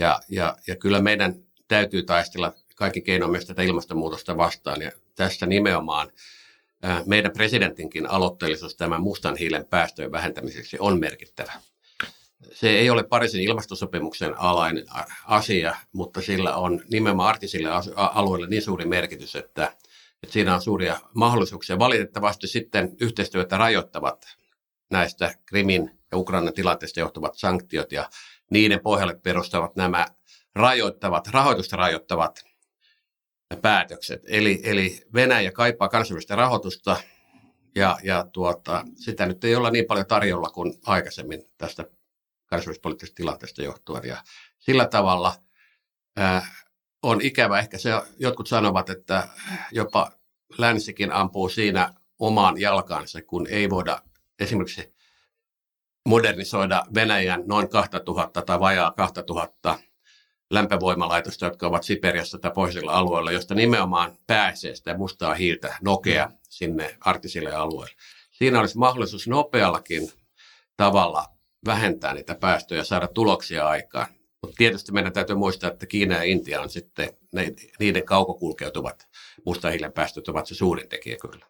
Ja, 0.00 0.20
ja, 0.28 0.56
ja 0.66 0.76
kyllä 0.76 1.02
meidän 1.02 1.34
täytyy 1.68 2.02
taistella 2.02 2.52
kaikki 2.76 3.00
keinoin 3.00 3.30
myös 3.32 3.46
tätä 3.46 3.62
ilmastonmuutosta 3.62 4.36
vastaan. 4.36 4.82
Ja 4.82 4.90
tässä 5.14 5.46
nimenomaan 5.46 6.10
meidän 7.06 7.32
presidentinkin 7.32 8.10
aloitteellisuus 8.10 8.76
tämän 8.76 9.02
mustan 9.02 9.36
hiilen 9.36 9.66
päästöjen 9.66 10.12
vähentämiseksi 10.12 10.76
on 10.80 11.00
merkittävä. 11.00 11.52
Se 12.52 12.70
ei 12.70 12.90
ole 12.90 13.02
Pariisin 13.02 13.42
ilmastosopimuksen 13.42 14.38
alainen 14.38 14.84
asia, 15.26 15.76
mutta 15.92 16.22
sillä 16.22 16.56
on 16.56 16.80
nimenomaan 16.90 17.28
arktisille 17.28 17.70
asu- 17.70 17.92
a- 17.96 18.12
alueille 18.14 18.46
niin 18.46 18.62
suuri 18.62 18.84
merkitys, 18.84 19.36
että, 19.36 19.72
että 20.22 20.32
siinä 20.32 20.54
on 20.54 20.62
suuria 20.62 21.00
mahdollisuuksia. 21.14 21.78
Valitettavasti 21.78 22.46
sitten 22.46 22.96
yhteistyötä 23.00 23.56
rajoittavat 23.58 24.26
näistä 24.90 25.34
Krimin 25.46 25.98
ja 26.12 26.18
Ukrainan 26.18 26.54
tilanteesta 26.54 27.00
johtuvat 27.00 27.34
sanktiot 27.34 27.92
ja 27.92 28.10
niiden 28.50 28.80
pohjalle 28.80 29.14
perustavat 29.22 29.76
nämä 29.76 30.06
rajoittavat, 30.54 31.28
rahoitusta 31.28 31.76
rajoittavat 31.76 32.44
päätökset. 33.56 34.22
Eli, 34.26 34.60
eli 34.64 35.06
Venäjä 35.14 35.52
kaipaa 35.52 35.88
kansainvälistä 35.88 36.36
rahoitusta 36.36 36.96
ja, 37.74 37.98
ja 38.02 38.26
tuota, 38.32 38.84
sitä 38.94 39.26
nyt 39.26 39.44
ei 39.44 39.56
olla 39.56 39.70
niin 39.70 39.84
paljon 39.84 40.06
tarjolla 40.06 40.50
kuin 40.50 40.74
aikaisemmin 40.86 41.42
tästä 41.58 41.84
kansainvälispoliittisesta 42.46 43.16
tilanteesta 43.16 43.62
johtuen. 43.62 44.04
Ja 44.04 44.22
sillä 44.58 44.86
tavalla 44.86 45.34
ää, 46.16 46.46
on 47.02 47.20
ikävä, 47.20 47.58
ehkä 47.58 47.78
se, 47.78 47.90
jotkut 48.18 48.46
sanovat, 48.46 48.90
että 48.90 49.28
jopa 49.72 50.10
länsikin 50.58 51.12
ampuu 51.12 51.48
siinä 51.48 51.94
omaan 52.18 52.60
jalkaansa, 52.60 53.22
kun 53.22 53.46
ei 53.46 53.70
voida 53.70 54.02
esimerkiksi 54.40 54.94
modernisoida 56.08 56.84
Venäjän 56.94 57.42
noin 57.46 57.68
2000 57.68 58.42
tai 58.42 58.60
vajaa 58.60 58.90
2000 58.90 59.78
lämpövoimalaitosta, 60.50 61.46
jotka 61.46 61.66
ovat 61.66 61.82
Siperiassa 61.82 62.38
tai 62.38 62.50
pohjoisilla 62.54 62.92
alueilla, 62.92 63.32
josta 63.32 63.54
nimenomaan 63.54 64.16
pääsee 64.26 64.74
sitä 64.74 64.96
mustaa 64.96 65.34
hiiltä 65.34 65.76
nokea 65.82 66.30
sinne 66.48 66.96
arktisille 67.00 67.54
alueille. 67.54 67.94
Siinä 68.30 68.60
olisi 68.60 68.78
mahdollisuus 68.78 69.28
nopeallakin 69.28 70.10
tavalla 70.76 71.24
vähentää 71.66 72.14
niitä 72.14 72.34
päästöjä 72.34 72.80
ja 72.80 72.84
saada 72.84 73.08
tuloksia 73.08 73.68
aikaan. 73.68 74.06
Mutta 74.42 74.56
tietysti 74.56 74.92
meidän 74.92 75.12
täytyy 75.12 75.36
muistaa, 75.36 75.70
että 75.70 75.86
Kiina 75.86 76.14
ja 76.14 76.22
Intia 76.22 76.60
on 76.60 76.70
sitten, 76.70 77.10
ne, 77.32 77.52
niiden 77.80 78.04
kaukokulkeutuvat 78.04 79.08
musta 79.44 79.70
hiilen 79.70 79.92
päästöt 79.92 80.28
ovat 80.28 80.46
se 80.46 80.54
suurin 80.54 80.88
tekijä 80.88 81.16
kyllä. 81.16 81.46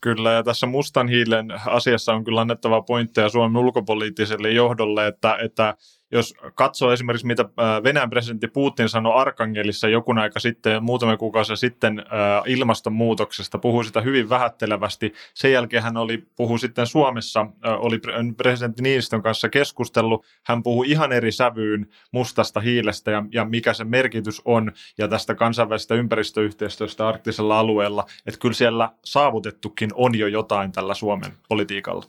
Kyllä, 0.00 0.32
ja 0.32 0.42
tässä 0.42 0.66
mustan 0.66 1.08
hiilen 1.08 1.46
asiassa 1.66 2.12
on 2.12 2.24
kyllä 2.24 2.40
annettava 2.40 2.82
pointteja 2.82 3.28
Suomen 3.28 3.64
ulkopoliittiselle 3.64 4.50
johdolle, 4.50 5.06
että, 5.06 5.38
että 5.42 5.74
jos 6.12 6.34
katsoo 6.54 6.92
esimerkiksi, 6.92 7.26
mitä 7.26 7.44
ää, 7.56 7.82
Venäjän 7.82 8.10
presidentti 8.10 8.48
Putin 8.48 8.88
sanoi 8.88 9.20
Arkangelissa 9.20 9.88
jokun 9.88 10.18
aika 10.18 10.40
sitten, 10.40 10.84
muutama 10.84 11.16
kuukausi 11.16 11.56
sitten 11.56 12.04
ää, 12.10 12.42
ilmastonmuutoksesta, 12.46 13.58
puhui 13.58 13.84
sitä 13.84 14.00
hyvin 14.00 14.28
vähättelevästi. 14.28 15.12
Sen 15.34 15.52
jälkeen 15.52 15.82
hän 15.82 15.96
oli, 15.96 16.26
puhui 16.36 16.58
sitten 16.58 16.86
Suomessa, 16.86 17.46
ää, 17.62 17.76
oli 17.76 17.96
pre- 17.96 18.34
presidentti 18.36 18.82
Niinistön 18.82 19.22
kanssa 19.22 19.48
keskustellut. 19.48 20.26
Hän 20.44 20.62
puhui 20.62 20.90
ihan 20.90 21.12
eri 21.12 21.32
sävyyn 21.32 21.86
mustasta 22.12 22.60
hiilestä 22.60 23.10
ja, 23.10 23.24
ja 23.32 23.44
mikä 23.44 23.72
se 23.72 23.84
merkitys 23.84 24.42
on 24.44 24.72
ja 24.98 25.08
tästä 25.16 25.34
kansainvälisestä 25.34 25.94
ympäristöyhteistyöstä 25.94 27.08
arktisella 27.08 27.58
alueella. 27.58 28.06
Että 28.26 28.40
kyllä 28.40 28.54
siellä 28.54 28.90
saavutettukin 29.04 29.90
on 29.94 30.18
jo 30.18 30.26
jotain 30.26 30.72
tällä 30.72 30.94
Suomen 30.94 31.32
politiikalla. 31.48 32.04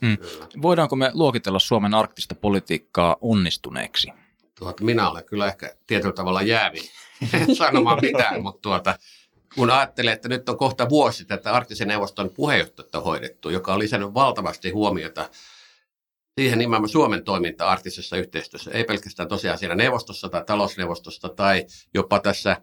Voidaanko 0.61 0.95
me 0.95 1.11
luokitella 1.13 1.59
Suomen 1.59 1.93
arktista 1.93 2.35
politiikkaa 2.35 3.15
onnistuneeksi? 3.21 4.07
Tuota, 4.59 4.83
minä 4.83 5.09
olen 5.09 5.25
kyllä 5.25 5.47
ehkä 5.47 5.75
tietyllä 5.87 6.13
tavalla 6.13 6.41
jäävi 6.41 6.79
sanomaan 7.57 7.99
mitään, 8.01 8.41
mutta 8.41 8.61
tuota, 8.61 8.95
kun 9.55 9.71
ajattelee, 9.71 10.13
että 10.13 10.29
nyt 10.29 10.49
on 10.49 10.57
kohta 10.57 10.89
vuosi 10.89 11.25
tätä 11.25 11.51
arktisen 11.51 11.87
neuvoston 11.87 12.29
puheenjohtajuutta 12.29 13.01
hoidettu, 13.01 13.49
joka 13.49 13.73
on 13.73 13.79
lisännyt 13.79 14.13
valtavasti 14.13 14.69
huomiota 14.69 15.29
siihen 16.39 16.59
nimenomaan 16.59 16.89
Suomen 16.89 17.23
toiminta 17.23 17.67
arktisessa 17.67 18.17
yhteistyössä, 18.17 18.71
ei 18.71 18.83
pelkästään 18.83 19.29
tosiaan 19.29 19.57
siinä 19.57 19.75
neuvostossa 19.75 20.29
tai 20.29 20.43
talousneuvostossa 20.45 21.29
tai 21.29 21.65
jopa 21.93 22.19
tässä 22.19 22.61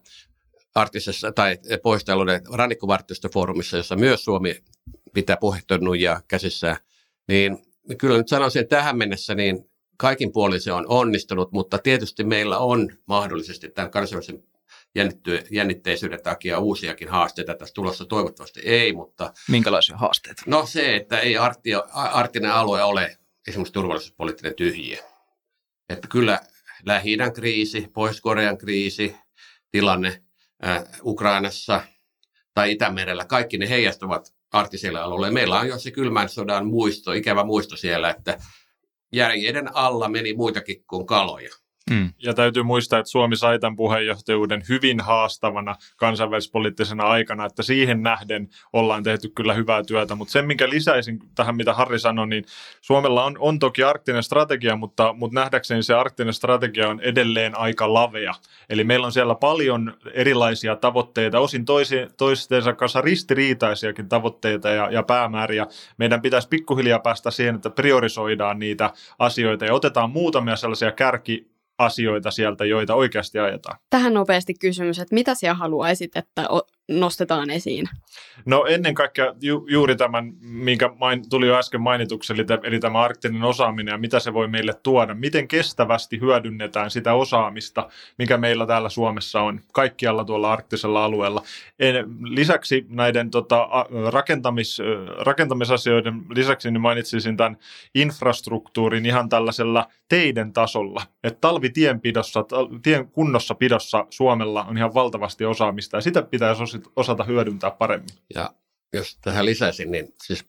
arktisessa 0.75 1.33
tai 1.33 1.59
pohjoistaluuden 1.83 2.43
rannikkovartiostofoorumissa, 2.53 3.77
jossa 3.77 3.97
myös 3.97 4.25
Suomi 4.25 4.57
pitää 5.15 5.37
puheenjohtajuuden 5.37 6.23
käsissään, 6.29 6.77
niin 7.29 7.59
kyllä 7.99 8.19
nyt 8.19 8.29
sanoisin, 8.29 8.63
että 8.63 8.77
tähän 8.77 8.99
mennessä 8.99 9.35
niin 9.35 9.71
kaikin 9.97 10.33
puolin 10.33 10.61
se 10.61 10.73
on 10.73 10.85
onnistunut, 10.89 11.53
mutta 11.53 11.79
tietysti 11.79 12.25
meillä 12.25 12.59
on 12.59 12.89
mahdollisesti 13.07 13.69
tämän 13.69 13.91
kansainvälisen 13.91 14.43
jännitteisyyden 15.51 16.23
takia 16.23 16.59
uusiakin 16.59 17.09
haasteita 17.09 17.55
tässä 17.55 17.75
tulossa. 17.75 18.05
Toivottavasti 18.05 18.61
ei, 18.65 18.93
mutta 18.93 19.33
Minkälaisia 19.51 19.97
haasteita? 19.97 20.43
no 20.47 20.67
se, 20.67 20.97
että 20.97 21.19
ei 21.19 21.37
arktio, 21.37 21.85
arktinen 21.93 22.53
alue 22.53 22.83
ole 22.83 23.17
esimerkiksi 23.49 23.73
turvallisuuspoliittinen 23.73 24.55
tyhjiö. 24.55 24.99
Että 25.89 26.09
kyllä 26.09 26.41
lähi 26.87 27.17
kriisi, 27.35 27.89
Pohjois-Korean 27.93 28.59
kriisi, 28.59 29.17
tilanne 29.71 30.23
Ukrainassa 31.05 31.83
tai 32.55 32.73
Itämerellä, 32.73 33.25
kaikki 33.25 33.59
ne 33.59 33.69
heijastuvat 33.69 34.35
arktisille 34.53 35.01
alueille. 35.01 35.31
Meillä 35.31 35.61
on 35.61 35.69
jo 35.69 35.79
se 35.79 35.91
kylmän 35.91 36.29
sodan 36.29 36.67
muisto, 36.67 37.13
ikävä 37.13 37.45
muisto 37.45 37.77
siellä, 37.77 38.11
että 38.11 38.39
järjeiden 39.13 39.77
alla 39.77 40.09
meni 40.09 40.35
muitakin 40.35 40.85
kuin 40.87 41.07
kaloja. 41.07 41.51
Mm. 41.91 42.11
Ja 42.23 42.35
täytyy 42.35 42.63
muistaa, 42.63 42.99
että 42.99 43.11
Suomi 43.11 43.37
sai 43.37 43.59
tämän 43.59 43.77
puheenjohtajuuden 43.77 44.63
hyvin 44.69 45.01
haastavana 45.01 45.77
kansainvälispoliittisena 45.97 47.05
aikana, 47.05 47.47
että 47.47 47.63
siihen 47.63 48.03
nähden 48.03 48.49
ollaan 48.73 49.03
tehty 49.03 49.29
kyllä 49.29 49.55
hyvää 49.55 49.83
työtä. 49.83 50.15
Mutta 50.15 50.33
sen, 50.33 50.47
minkä 50.47 50.69
lisäisin 50.69 51.19
tähän, 51.35 51.57
mitä 51.57 51.75
Harri 51.75 51.99
sanoi, 51.99 52.27
niin 52.29 52.45
Suomella 52.81 53.25
on, 53.25 53.37
on 53.39 53.59
toki 53.59 53.83
arktinen 53.83 54.23
strategia, 54.23 54.77
mutta, 54.77 55.13
mutta 55.13 55.41
nähdäkseni 55.41 55.83
se 55.83 55.95
arktinen 55.95 56.35
strategia 56.35 56.89
on 56.89 57.01
edelleen 57.01 57.59
aika 57.59 57.95
lavea. 57.95 58.35
Eli 58.69 58.85
meillä 58.85 59.07
on 59.07 59.13
siellä 59.13 59.35
paljon 59.35 59.95
erilaisia 60.13 60.77
tavoitteita, 60.77 61.41
osin 61.41 61.65
toisi, 61.65 61.97
toistensa 62.17 62.73
kanssa 62.73 63.01
ristiriitaisiakin 63.01 64.09
tavoitteita 64.09 64.69
ja, 64.69 64.91
ja 64.91 65.03
päämääriä. 65.03 65.67
Meidän 65.99 66.23
pitäisi 66.23 66.49
pikkuhiljaa 66.49 66.99
päästä 66.99 67.31
siihen, 67.31 67.55
että 67.55 67.71
priorisoidaan 67.71 68.59
niitä 68.59 68.91
asioita 69.19 69.65
ja 69.65 69.75
otetaan 69.75 70.11
muutamia 70.11 70.57
sellaisia 70.57 70.93
kärki 70.93 71.54
asioita 71.79 72.31
sieltä, 72.31 72.65
joita 72.65 72.95
oikeasti 72.95 73.39
ajetaan. 73.39 73.79
Tähän 73.91 74.15
nopeasti 74.15 74.55
kysymys, 74.55 74.99
että 74.99 75.15
mitä 75.15 75.35
siellä 75.35 75.55
haluaisit, 75.55 76.17
että 76.17 76.47
nostetaan 76.89 77.51
esiin? 77.51 77.89
No 78.47 78.65
ennen 78.69 78.95
kaikkea 78.95 79.35
ju, 79.41 79.67
juuri 79.71 79.97
tämän, 79.97 80.33
minkä 80.41 80.91
main, 80.99 81.31
tuli 81.31 81.47
jo 81.47 81.59
äsken 81.59 81.81
mainituksi, 81.81 82.33
eli, 82.33 82.47
eli 82.63 82.79
tämä 82.79 83.01
arktinen 83.01 83.43
osaaminen 83.43 83.93
ja 83.93 83.99
mitä 83.99 84.21
se 84.21 84.33
voi 84.33 84.49
meille 84.49 84.73
tuoda. 84.83 85.15
Miten 85.15 85.49
kestävästi 85.49 86.21
hyödynnetään 86.21 86.91
sitä 86.91 87.15
osaamista, 87.15 87.89
mikä 88.19 88.37
meillä 88.37 88.67
täällä 88.67 88.89
Suomessa 88.89 89.41
on, 89.41 89.61
kaikkialla 89.73 90.25
tuolla 90.25 90.53
arktisella 90.53 91.05
alueella. 91.05 91.43
En, 91.79 92.07
lisäksi 92.23 92.87
näiden 92.89 93.31
tota, 93.31 93.69
rakentamis, 94.11 94.79
rakentamisasioiden 95.19 96.23
lisäksi 96.35 96.71
niin 96.71 96.81
mainitsisin 96.81 97.37
tämän 97.37 97.57
infrastruktuurin 97.95 99.07
ihan 99.07 99.29
tällaisella 99.29 99.89
teiden 100.09 100.53
tasolla. 100.53 101.03
Että 101.25 101.39
talvitienpidossa, 101.41 102.45
tien 102.83 103.09
kunnossapidossa 103.09 104.07
Suomella 104.11 104.65
on 104.65 104.79
ihan 104.79 104.95
valtavasti 104.95 105.45
osaamista 105.45 105.97
ja 105.97 106.01
sitä 106.01 106.23
pitäisi 106.23 106.63
osata 106.97 107.25
hyödyntää 107.25 107.71
paremmin. 107.71 108.15
Ja 108.35 108.55
jos 108.93 109.19
tähän 109.23 109.47
lisäisin, 109.47 109.91
niin 109.91 110.15
siis 110.23 110.45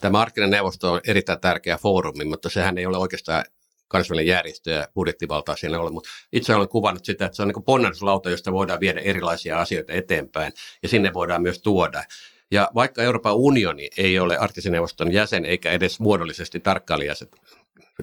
tämä 0.00 0.12
markkinen 0.18 0.50
neuvosto 0.50 0.92
on 0.92 1.00
erittäin 1.06 1.40
tärkeä 1.40 1.76
foorumi, 1.76 2.24
mutta 2.24 2.48
sehän 2.48 2.78
ei 2.78 2.86
ole 2.86 2.96
oikeastaan 2.96 3.44
kansainvälinen 3.88 4.26
järjestö 4.26 4.70
ja 4.70 4.88
budjettivaltaa 4.94 5.56
siinä 5.56 5.80
ole, 5.80 5.90
mutta 5.90 6.10
itse 6.32 6.54
olen 6.54 6.68
kuvannut 6.68 7.04
sitä, 7.04 7.26
että 7.26 7.36
se 7.36 7.42
on 7.42 7.48
niin 7.48 7.64
ponnahduslauta, 7.64 8.30
josta 8.30 8.52
voidaan 8.52 8.80
viedä 8.80 9.00
erilaisia 9.00 9.60
asioita 9.60 9.92
eteenpäin 9.92 10.52
ja 10.82 10.88
sinne 10.88 11.14
voidaan 11.14 11.42
myös 11.42 11.62
tuoda. 11.62 12.04
Ja 12.50 12.70
vaikka 12.74 13.02
Euroopan 13.02 13.34
unioni 13.34 13.90
ei 13.96 14.18
ole 14.18 14.38
arktisen 14.38 14.72
neuvoston 14.72 15.12
jäsen 15.12 15.44
eikä 15.44 15.70
edes 15.70 16.00
muodollisesti 16.00 16.60
tarkkailijäsen, 16.60 17.28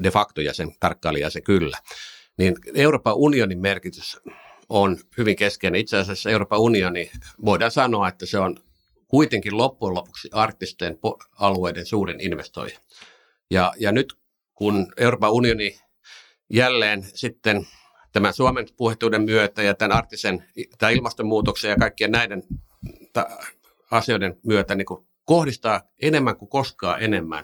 de 0.04 0.12
facto 0.12 0.42
jäsen, 0.42 0.76
tarkkailijäsen 0.80 1.44
kyllä, 1.44 1.78
niin 2.38 2.56
Euroopan 2.76 3.16
unionin 3.16 3.60
merkitys 3.60 4.18
on 4.70 4.98
hyvin 5.18 5.36
keskeinen. 5.36 5.82
Itse 5.82 5.98
asiassa 5.98 6.30
Euroopan 6.30 6.60
unioni, 6.60 7.12
voidaan 7.46 7.72
sanoa, 7.72 8.08
että 8.08 8.26
se 8.26 8.40
on 8.40 8.58
kuitenkin 9.08 9.58
loppujen 9.58 9.96
lopuksi 9.96 10.30
arktisten 10.32 11.00
alueiden 11.40 11.86
suurin 11.86 12.22
investoija. 12.22 12.80
Ja, 13.52 13.74
ja 13.80 13.92
nyt 13.92 14.14
kun 14.56 14.94
Euroopan 14.98 15.32
unioni 15.32 15.80
jälleen 16.50 17.04
sitten 17.14 17.68
tämän 18.12 18.34
Suomen 18.34 18.68
puhetuuden 18.78 19.22
myötä 19.22 19.64
ja 19.64 19.74
tämän 19.74 19.98
arktisen 19.98 20.46
tämän 20.78 20.94
ilmastonmuutoksen 20.94 21.70
ja 21.70 21.76
kaikkien 21.76 22.12
näiden 22.12 22.44
ta- 23.14 23.30
asioiden 23.92 24.40
myötä 24.46 24.76
niin 24.76 24.86
kuin 24.86 25.08
kohdistaa 25.26 25.82
enemmän 26.02 26.38
kuin 26.38 26.50
koskaan 26.50 27.04
enemmän 27.04 27.44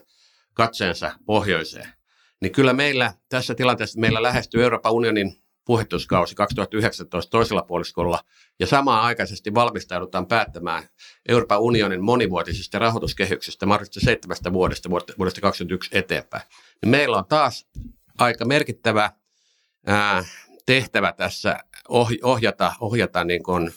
katseensa 0.53 1.11
pohjoiseen, 1.25 1.89
niin 2.41 2.51
kyllä 2.51 2.73
meillä 2.73 3.13
tässä 3.29 3.55
tilanteessa 3.55 3.99
meillä 3.99 4.23
lähestyy 4.23 4.63
Euroopan 4.63 4.93
unionin 4.93 5.44
puhetuskausi 5.65 6.35
2019 6.35 7.31
toisella 7.31 7.61
puoliskolla 7.61 8.19
ja 8.59 8.67
samaan 8.67 9.03
aikaisesti 9.03 9.53
valmistaudutaan 9.53 10.27
päättämään 10.27 10.83
Euroopan 11.29 11.59
unionin 11.59 12.03
monivuotisista 12.03 12.79
rahoituskehyksistä 12.79 13.65
mahdollisesti 13.65 13.99
seitsemästä 13.99 14.53
vuodesta, 14.53 14.89
vuodesta 14.89 15.41
2021 15.41 15.89
eteenpäin. 15.97 16.43
Niin 16.81 16.89
meillä 16.89 17.17
on 17.17 17.25
taas 17.25 17.67
aika 18.17 18.45
merkittävä 18.45 19.11
ää, 19.85 20.25
tehtävä 20.65 21.11
tässä 21.11 21.59
ohjata, 22.23 22.73
ohjata 22.79 23.23
niin 23.23 23.43
kuin 23.43 23.71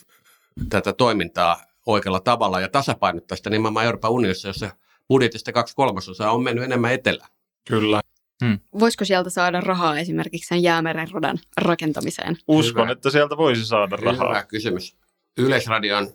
tätä 0.69 0.93
toimintaa 0.93 1.63
oikealla 1.85 2.19
tavalla 2.19 2.59
ja 2.59 2.69
tasapainottaa 2.69 3.35
sitä 3.35 3.49
nimenomaan 3.49 3.85
Euroopan 3.85 4.11
unionissa, 4.11 4.47
jossa 4.47 4.69
budjetista 5.07 5.51
kaksi 5.51 5.75
kolmasosaa 5.75 6.31
on 6.31 6.43
mennyt 6.43 6.63
enemmän 6.63 6.93
etelään. 6.93 7.29
Kyllä. 7.67 8.01
Hmm. 8.45 8.59
Voisiko 8.79 9.05
sieltä 9.05 9.29
saada 9.29 9.61
rahaa 9.61 9.99
esimerkiksi 9.99 10.47
sen 10.47 10.63
jäämeren 10.63 11.11
radan 11.11 11.39
rakentamiseen? 11.57 12.37
Uskon, 12.47 12.83
Hyvä. 12.83 12.91
että 12.91 13.09
sieltä 13.09 13.37
voisi 13.37 13.65
saada 13.65 13.95
rahaa. 13.95 14.29
Hyvä 14.29 14.43
kysymys. 14.43 14.97
Yleisradion 15.37 16.13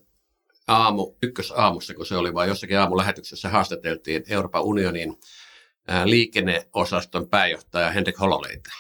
aamu, 0.68 1.14
ykkösaamussa, 1.22 1.94
kun 1.94 2.06
se 2.06 2.16
oli, 2.16 2.34
vai 2.34 2.48
jossakin 2.48 2.78
aamulähetyksessä 2.78 3.48
haastateltiin 3.48 4.24
Euroopan 4.28 4.62
unionin 4.62 5.16
liikenneosaston 6.04 7.28
pääjohtaja 7.28 7.90
Henrik 7.90 8.20
Hololeita, 8.20 8.70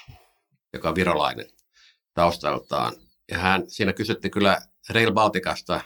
joka 0.72 0.88
on 0.88 0.94
virolainen 0.94 1.46
taustaltaan. 2.14 2.92
Ja 3.30 3.38
hän, 3.38 3.64
siinä 3.68 3.92
kysytti 3.92 4.30
kyllä 4.30 4.58
Rail 4.90 5.12
Balticasta 5.12 5.80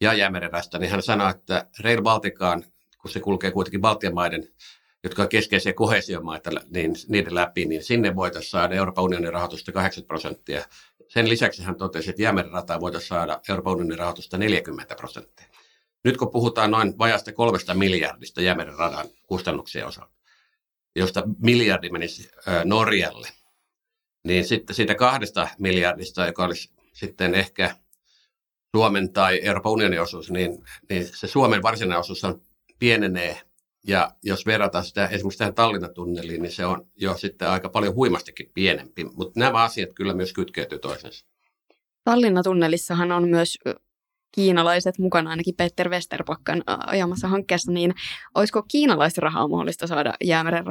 ja 0.00 0.14
Jäämererästä, 0.14 0.78
niin 0.78 0.90
hän 0.90 1.02
sanoi, 1.02 1.30
että 1.30 1.66
Rail 1.80 2.02
Balticaan, 2.02 2.64
kun 3.02 3.10
se 3.10 3.20
kulkee 3.20 3.50
kuitenkin 3.50 3.80
Baltian 3.80 4.14
maiden 4.14 4.48
jotka 5.06 5.22
on 5.22 5.28
keskeisiä 5.28 5.72
kohesiomaita, 5.72 6.50
niin 6.70 6.94
niiden 7.08 7.34
läpi, 7.34 7.64
niin 7.64 7.84
sinne 7.84 8.16
voitaisiin 8.16 8.50
saada 8.50 8.74
Euroopan 8.74 9.04
unionin 9.04 9.32
rahoitusta 9.32 9.72
80 9.72 10.08
prosenttia. 10.08 10.64
Sen 11.08 11.28
lisäksi 11.28 11.62
hän 11.62 11.76
totesi, 11.76 12.10
että 12.10 12.22
Jäämeren 12.22 12.52
rataa 12.52 12.80
voitaisiin 12.80 13.08
saada 13.08 13.40
Euroopan 13.48 13.72
unionin 13.72 13.98
rahoitusta 13.98 14.38
40 14.38 14.94
prosenttia. 14.94 15.46
Nyt 16.04 16.16
kun 16.16 16.30
puhutaan 16.30 16.70
noin 16.70 16.98
vajasta 16.98 17.32
kolmesta 17.32 17.74
miljardista 17.74 18.42
Jäämeren 18.42 18.74
radan 18.78 19.06
kustannuksien 19.26 19.86
osalta, 19.86 20.14
josta 20.96 21.22
miljardi 21.38 21.90
menisi 21.90 22.30
Norjalle, 22.64 23.28
niin 24.24 24.44
sitten 24.44 24.76
siitä 24.76 24.94
kahdesta 24.94 25.48
miljardista, 25.58 26.26
joka 26.26 26.44
olisi 26.44 26.70
sitten 26.92 27.34
ehkä 27.34 27.76
Suomen 28.76 29.12
tai 29.12 29.40
Euroopan 29.42 29.72
unionin 29.72 30.00
osuus, 30.00 30.30
niin, 30.30 30.64
niin 30.90 31.06
se 31.06 31.26
Suomen 31.26 31.62
varsinainen 31.62 31.98
osuus 31.98 32.24
on 32.24 32.40
pienenee 32.78 33.45
ja 33.86 34.10
jos 34.22 34.46
verrataan 34.46 34.84
sitä 34.84 35.06
esimerkiksi 35.06 35.38
tähän 35.38 35.54
Tallinnan 35.54 35.94
tunneliin, 35.94 36.42
niin 36.42 36.52
se 36.52 36.66
on 36.66 36.86
jo 36.96 37.16
sitten 37.16 37.48
aika 37.48 37.68
paljon 37.68 37.94
huimastikin 37.94 38.50
pienempi. 38.54 39.04
Mutta 39.04 39.40
nämä 39.40 39.62
asiat 39.62 39.92
kyllä 39.94 40.14
myös 40.14 40.32
kytkeytyy 40.32 40.78
toisensa. 40.78 41.26
Tallinnan 42.04 42.44
tunnelissahan 42.44 43.12
on 43.12 43.28
myös 43.28 43.58
kiinalaiset 44.32 44.98
mukana, 44.98 45.30
ainakin 45.30 45.54
Peter 45.56 45.88
Westerpakkan 45.88 46.62
ajamassa 46.66 47.28
hankkeessa, 47.28 47.72
niin 47.72 47.94
olisiko 48.34 48.62
kiinalaista 48.62 49.20
rahaa 49.20 49.48
mahdollista 49.48 49.86
saada 49.86 50.14
jäämeren 50.24 50.64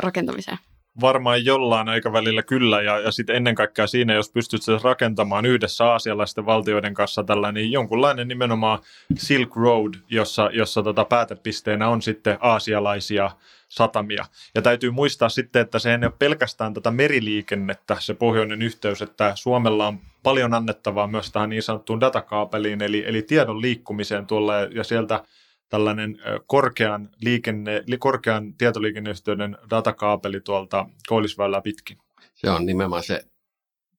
rakentamiseen? 0.00 0.58
Varmaan 1.00 1.44
jollain 1.44 1.88
aikavälillä 1.88 2.42
kyllä, 2.42 2.82
ja, 2.82 2.98
ja 2.98 3.10
sitten 3.10 3.36
ennen 3.36 3.54
kaikkea 3.54 3.86
siinä, 3.86 4.14
jos 4.14 4.30
pystyt 4.30 4.60
rakentamaan 4.82 5.46
yhdessä 5.46 5.84
aasialaisten 5.84 6.46
valtioiden 6.46 6.94
kanssa 6.94 7.24
tällainen 7.24 7.62
niin 7.62 7.72
jonkunlainen 7.72 8.28
nimenomaan 8.28 8.78
Silk 9.16 9.56
Road, 9.56 9.94
jossa, 10.10 10.50
jossa 10.52 10.82
tota 10.82 11.04
päätepisteenä 11.04 11.88
on 11.88 12.02
sitten 12.02 12.38
aasialaisia 12.40 13.30
satamia. 13.68 14.24
Ja 14.54 14.62
täytyy 14.62 14.90
muistaa 14.90 15.28
sitten, 15.28 15.62
että 15.62 15.78
se 15.78 15.90
ei 15.90 15.98
ole 16.02 16.12
pelkästään 16.18 16.74
tätä 16.74 16.90
meriliikennettä, 16.90 17.96
se 17.98 18.14
pohjoinen 18.14 18.62
yhteys, 18.62 19.02
että 19.02 19.32
Suomella 19.34 19.86
on 19.86 20.00
paljon 20.22 20.54
annettavaa 20.54 21.06
myös 21.06 21.32
tähän 21.32 21.50
niin 21.50 21.62
sanottuun 21.62 22.00
datakaapeliin, 22.00 22.82
eli, 22.82 23.04
eli 23.06 23.22
tiedon 23.22 23.62
liikkumiseen 23.62 24.26
tuolla 24.26 24.54
ja 24.54 24.84
sieltä 24.84 25.24
tällainen 25.68 26.18
korkean, 26.46 27.10
liikenne, 27.24 27.84
korkean 27.98 28.54
tietoliikenneyhteyden 28.54 29.58
datakaapeli 29.70 30.40
tuolta 30.40 30.86
Koillisväylää 31.08 31.60
pitkin. 31.60 31.98
Se 32.34 32.50
on 32.50 32.66
nimenomaan 32.66 33.02
se 33.02 33.24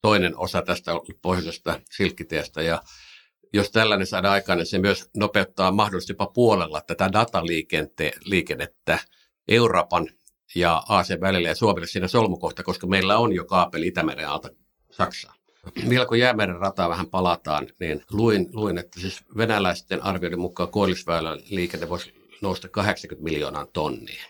toinen 0.01 0.37
osa 0.37 0.61
tästä 0.61 0.91
pohjoisesta 1.21 1.79
silkkitiestä 1.91 2.61
ja 2.61 2.81
jos 3.53 3.71
tällainen 3.71 4.07
saadaan 4.07 4.33
aikaan, 4.33 4.57
niin 4.57 4.65
se 4.65 4.79
myös 4.79 5.09
nopeuttaa 5.17 5.71
mahdollisesti 5.71 6.13
jopa 6.13 6.27
puolella 6.27 6.81
tätä 6.81 7.09
dataliikennettä 7.13 8.99
Euroopan 9.47 10.07
ja 10.55 10.83
Aasian 10.89 11.21
välillä 11.21 11.47
ja 11.49 11.55
Suomelle 11.55 11.87
siinä 11.87 12.07
solmukohta, 12.07 12.63
koska 12.63 12.87
meillä 12.87 13.17
on 13.17 13.33
jo 13.33 13.45
kaapeli 13.45 13.87
Itämeren 13.87 14.29
alta 14.29 14.49
Saksaan. 14.91 15.36
Vielä 15.89 16.05
kun 16.05 16.19
jäämeren 16.19 16.59
rataa 16.59 16.89
vähän 16.89 17.07
palataan, 17.07 17.67
niin 17.79 18.03
luin, 18.11 18.49
luin 18.53 18.77
että 18.77 18.99
siis 18.99 19.23
venäläisten 19.37 20.03
arvioiden 20.03 20.39
mukaan 20.39 20.69
Koillisväylän 20.69 21.39
liikenne 21.49 21.89
voisi 21.89 22.13
nousta 22.41 22.69
80 22.69 23.23
miljoonaa 23.23 23.65
tonnia. 23.65 24.23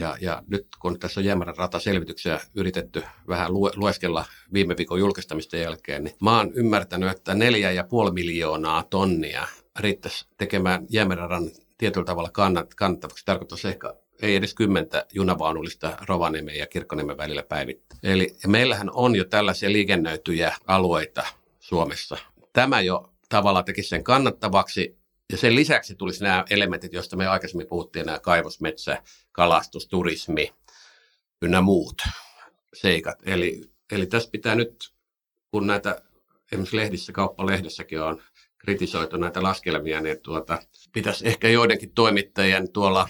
Ja, 0.00 0.16
ja 0.20 0.42
nyt 0.48 0.66
kun 0.78 0.98
tässä 0.98 1.20
on 1.20 1.24
Jäämärän 1.24 1.56
rataselvityksiä 1.56 2.40
yritetty 2.54 3.02
vähän 3.28 3.52
lue, 3.54 3.70
lueskella 3.76 4.24
viime 4.52 4.76
viikon 4.76 5.00
julkistamista 5.00 5.56
jälkeen, 5.56 6.04
niin 6.04 6.16
mä 6.22 6.36
oon 6.36 6.52
ymmärtänyt, 6.54 7.10
että 7.10 7.34
neljä 7.34 7.70
ja 7.70 7.84
puoli 7.84 8.10
miljoonaa 8.10 8.82
tonnia 8.82 9.46
riittäisi 9.78 10.26
tekemään 10.38 10.86
Jäämärän 10.90 11.50
tietyllä 11.78 12.04
tavalla 12.04 12.30
kannat, 12.32 12.74
kannattavaksi. 12.74 13.24
Tarkoittaisi 13.24 13.68
ehkä 13.68 13.94
ei 14.22 14.36
edes 14.36 14.54
kymmentä 14.54 15.06
junavaunullista 15.12 15.96
Rovaniemen 16.06 16.56
ja 16.56 16.66
Kirkkoniemen 16.66 17.16
välillä 17.16 17.42
päivittäin. 17.42 18.00
Eli 18.02 18.36
meillähän 18.46 18.90
on 18.92 19.16
jo 19.16 19.24
tällaisia 19.24 19.72
liikennöityjä 19.72 20.56
alueita 20.66 21.22
Suomessa. 21.60 22.16
Tämä 22.52 22.80
jo 22.80 23.12
tavallaan 23.28 23.64
tekisi 23.64 23.88
sen 23.88 24.04
kannattavaksi 24.04 24.98
ja 25.32 25.38
sen 25.38 25.54
lisäksi 25.54 25.94
tulisi 25.94 26.24
nämä 26.24 26.44
elementit, 26.50 26.92
joista 26.92 27.16
me 27.16 27.26
aikaisemmin 27.26 27.66
puhuttiin, 27.66 28.06
nämä 28.06 28.18
kaivosmetsä, 28.18 29.02
kalastus, 29.32 29.88
turismi 29.88 30.52
ynnä 31.42 31.60
muut 31.60 32.02
seikat. 32.74 33.18
Eli, 33.26 33.60
eli 33.92 34.06
tässä 34.06 34.30
pitää 34.32 34.54
nyt, 34.54 34.92
kun 35.50 35.66
näitä 35.66 36.02
esimerkiksi 36.52 36.76
lehdissä, 36.76 37.12
kauppalehdessäkin 37.12 38.00
on 38.00 38.22
kritisoitu 38.58 39.16
näitä 39.16 39.42
laskelmia, 39.42 40.00
niin 40.00 40.20
tuota, 40.20 40.58
pitäisi 40.92 41.28
ehkä 41.28 41.48
joidenkin 41.48 41.92
toimittajien 41.94 42.72
tuolla 42.72 43.08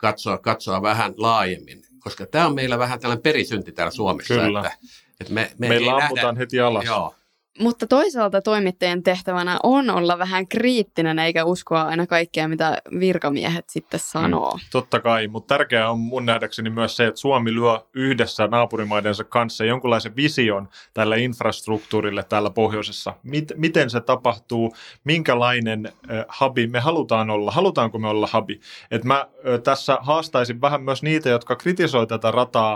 katsoa, 0.00 0.38
katsoa 0.38 0.82
vähän 0.82 1.14
laajemmin, 1.16 1.82
koska 1.98 2.26
tämä 2.26 2.46
on 2.46 2.54
meillä 2.54 2.78
vähän 2.78 3.00
tällainen 3.00 3.22
perisynti 3.22 3.72
täällä 3.72 3.90
Suomessa. 3.90 4.34
Kyllä. 4.34 4.60
Että, 4.60 4.72
että 5.20 5.32
me, 5.32 5.50
me 5.58 5.68
Meillä 5.68 5.92
ei 5.92 6.02
ammutaan 6.02 6.34
nähdä, 6.34 6.38
heti 6.38 6.60
alas. 6.60 6.84
Joo, 6.84 7.14
Mutta 7.58 7.86
toisaalta 7.86 8.42
toimittajien 8.42 9.02
tehtävänä 9.02 9.58
on 9.62 9.90
olla 9.90 10.18
vähän 10.18 10.48
kriittinen 10.48 11.18
eikä 11.18 11.44
uskoa 11.44 11.82
aina 11.82 12.06
kaikkea, 12.06 12.48
mitä 12.48 12.78
virkamiehet 13.00 13.64
sitten 13.68 14.00
sanoo. 14.00 14.54
Mm. 14.54 14.60
Totta 14.72 15.00
kai, 15.00 15.28
mutta 15.28 15.54
tärkeää 15.54 15.90
on 15.90 15.98
mun 15.98 16.26
nähdäkseni 16.26 16.70
myös 16.70 16.96
se, 16.96 17.06
että 17.06 17.20
Suomi 17.20 17.54
lyö 17.54 17.80
yhdessä 17.94 18.46
naapurimaidensa 18.46 19.24
kanssa 19.24 19.64
jonkunlaisen 19.64 20.16
vision 20.16 20.68
tälle 20.94 21.18
infrastruktuurille 21.18 22.22
täällä 22.22 22.50
pohjoisessa. 22.50 23.14
Mit, 23.22 23.52
miten 23.56 23.90
se 23.90 24.00
tapahtuu, 24.00 24.74
minkälainen 25.04 25.86
äh, 25.86 26.24
hubi 26.40 26.66
me 26.66 26.80
halutaan 26.80 27.30
olla, 27.30 27.50
halutaanko 27.50 27.98
me 27.98 28.08
olla 28.08 28.28
hubi. 28.34 28.60
Et 28.90 29.04
mä 29.04 29.20
äh, 29.20 29.60
tässä 29.64 29.98
haastaisin 30.00 30.60
vähän 30.60 30.82
myös 30.82 31.02
niitä, 31.02 31.28
jotka 31.28 31.56
kritisoi 31.56 32.06
tätä 32.06 32.30
rataa 32.30 32.72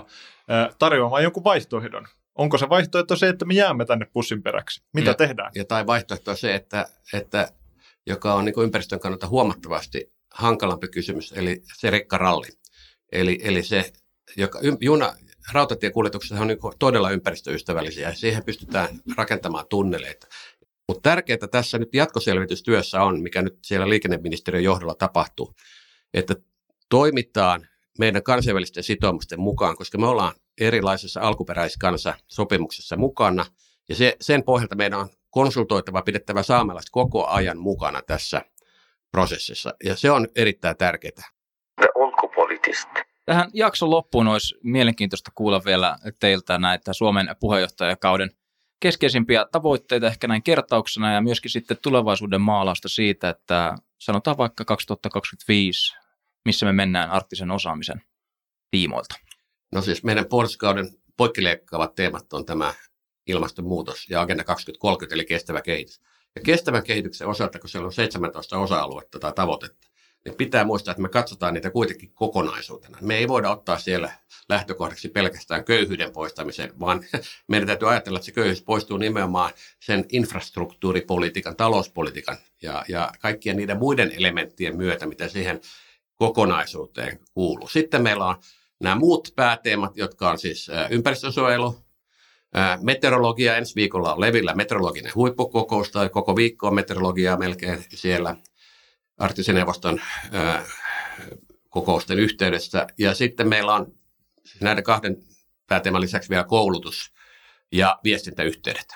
äh, 0.50 0.74
tarjoamaan 0.78 1.22
jonkun 1.22 1.44
vaihtoehdon. 1.44 2.06
Onko 2.38 2.58
se 2.58 2.68
vaihtoehto 2.68 3.16
se, 3.16 3.28
että 3.28 3.44
me 3.44 3.54
jäämme 3.54 3.84
tänne 3.84 4.06
pussin 4.12 4.42
peräksi? 4.42 4.82
Mitä 4.94 5.10
Ja- 5.10 5.14
tehdään? 5.14 5.52
ja 5.54 5.64
tai 5.64 5.86
vaihtoehto 5.86 6.30
on 6.30 6.36
se, 6.36 6.54
että, 6.54 6.86
että 7.12 7.48
joka 8.06 8.34
on 8.34 8.44
niin 8.44 8.54
kuin 8.54 8.64
ympäristön 8.64 9.00
kannalta 9.00 9.28
huomattavasti 9.28 10.12
hankalampi 10.34 10.88
kysymys, 10.88 11.32
eli 11.36 11.62
se 11.76 11.90
rekkaralli. 11.90 12.46
Eli, 13.12 13.38
eli 13.42 13.62
se, 13.62 13.92
joka, 14.36 14.60
juna, 14.80 15.14
rautatiekuljetukset 15.52 16.38
on 16.40 16.46
niin 16.46 16.58
todella 16.78 17.10
ympäristöystävällisiä 17.10 18.08
ja 18.08 18.14
siihen 18.14 18.44
pystytään 18.44 18.88
rakentamaan 19.16 19.66
tunneleita. 19.70 20.26
Mutta 20.88 21.10
tärkeää 21.10 21.48
tässä 21.50 21.78
nyt 21.78 21.94
jatkoselvitystyössä 21.94 23.02
on, 23.02 23.22
mikä 23.22 23.42
nyt 23.42 23.58
siellä 23.62 23.88
liikenneministeriön 23.88 24.64
johdolla 24.64 24.94
tapahtuu, 24.94 25.54
että 26.14 26.34
toimitaan 26.88 27.66
meidän 27.98 28.22
kansainvälisten 28.22 28.82
sitoumusten 28.82 29.40
mukaan, 29.40 29.76
koska 29.76 29.98
me 29.98 30.06
ollaan 30.06 30.32
erilaisessa 30.60 31.20
alkuperäiskansa 31.20 32.14
sopimuksessa 32.28 32.96
mukana, 32.96 33.46
ja 33.88 33.94
se, 33.94 34.16
sen 34.20 34.44
pohjalta 34.44 34.74
meidän 34.74 35.00
on 35.00 35.08
konsultoitava, 35.30 36.02
pidettävä 36.02 36.42
saamelaiset 36.42 36.90
koko 36.90 37.26
ajan 37.26 37.58
mukana 37.58 38.02
tässä 38.02 38.42
prosessissa, 39.10 39.74
ja 39.84 39.96
se 39.96 40.10
on 40.10 40.28
erittäin 40.36 40.76
tärkeää. 40.76 41.28
Tähän 43.26 43.50
jakson 43.54 43.90
loppuun 43.90 44.28
olisi 44.28 44.54
mielenkiintoista 44.62 45.30
kuulla 45.34 45.62
vielä 45.64 45.98
teiltä 46.20 46.58
näitä 46.58 46.92
Suomen 46.92 47.36
puheenjohtajakauden 47.40 48.30
keskeisimpiä 48.80 49.46
tavoitteita 49.52 50.06
ehkä 50.06 50.28
näin 50.28 50.42
kertauksena 50.42 51.12
ja 51.12 51.20
myöskin 51.20 51.50
sitten 51.50 51.76
tulevaisuuden 51.82 52.40
maalausta 52.40 52.88
siitä, 52.88 53.28
että 53.28 53.74
sanotaan 53.98 54.36
vaikka 54.36 54.64
2025, 54.64 55.96
missä 56.44 56.66
me 56.66 56.72
mennään 56.72 57.10
arktisen 57.10 57.50
osaamisen 57.50 58.02
tiimoilta. 58.70 59.14
No 59.74 59.82
siis 59.82 60.04
meidän 60.04 60.26
puolustuskauden 60.26 60.90
poikkileikkaavat 61.16 61.94
teemat 61.94 62.32
on 62.32 62.44
tämä 62.44 62.74
ilmastonmuutos 63.26 64.10
ja 64.10 64.20
Agenda 64.20 64.44
2030, 64.44 65.14
eli 65.14 65.24
kestävä 65.24 65.62
kehitys. 65.62 66.00
Ja 66.34 66.42
kestävän 66.42 66.82
kehityksen 66.82 67.28
osalta, 67.28 67.58
kun 67.58 67.68
siellä 67.68 67.87
on 67.87 67.92
17 67.92 68.58
osa-aluetta 68.58 69.18
tai 69.18 69.32
tavoitetta, 69.32 69.88
niin 70.24 70.34
pitää 70.34 70.64
muistaa, 70.64 70.92
että 70.92 71.02
me 71.02 71.08
katsotaan 71.08 71.54
niitä 71.54 71.70
kuitenkin 71.70 72.12
kokonaisuutena. 72.14 72.98
Me 73.00 73.16
ei 73.16 73.28
voida 73.28 73.50
ottaa 73.50 73.78
siellä 73.78 74.12
lähtökohdaksi 74.48 75.08
pelkästään 75.08 75.64
köyhyyden 75.64 76.12
poistamisen, 76.12 76.80
vaan 76.80 77.04
meidän 77.48 77.66
täytyy 77.66 77.90
ajatella, 77.90 78.18
että 78.18 78.26
se 78.26 78.32
köyhyys 78.32 78.62
poistuu 78.62 78.96
nimenomaan 78.96 79.52
sen 79.80 80.04
infrastruktuuripolitiikan, 80.12 81.56
talouspolitiikan 81.56 82.37
ja, 82.62 82.84
ja 82.88 83.12
kaikkien 83.20 83.56
niiden 83.56 83.78
muiden 83.78 84.12
elementtien 84.16 84.76
myötä, 84.76 85.06
mitä 85.06 85.28
siihen 85.28 85.60
kokonaisuuteen 86.14 87.20
kuuluu. 87.32 87.68
Sitten 87.68 88.02
meillä 88.02 88.26
on 88.26 88.37
nämä 88.80 88.94
muut 88.94 89.32
pääteemat, 89.37 89.96
jotka 89.96 90.30
on 90.30 90.38
siis 90.38 90.70
ä, 92.56 92.78
meteorologia. 92.82 93.56
Ensi 93.56 93.74
viikolla 93.74 94.14
on 94.14 94.20
Levillä 94.20 94.54
meteorologinen 94.54 95.12
huippukokous, 95.14 95.90
tai 95.90 96.08
koko 96.08 96.37
viikko 96.37 96.66
on 96.66 96.74
meteorologiaa 96.74 97.38
melkein 97.38 97.84
siellä 97.88 98.37
arktisen 99.18 99.54
neuvoston 99.54 100.00
kokousten 101.68 102.18
yhteydessä. 102.18 102.87
Ja 102.98 103.14
sitten 103.14 103.48
meillä 103.48 103.74
on 103.74 103.92
siis 104.44 104.60
näiden 104.60 104.84
kahden 104.84 105.16
pääteeman 105.66 106.00
lisäksi 106.00 106.30
vielä 106.30 106.44
koulutus 106.44 107.12
ja 107.72 107.98
viestintäyhteydet. 108.04 108.87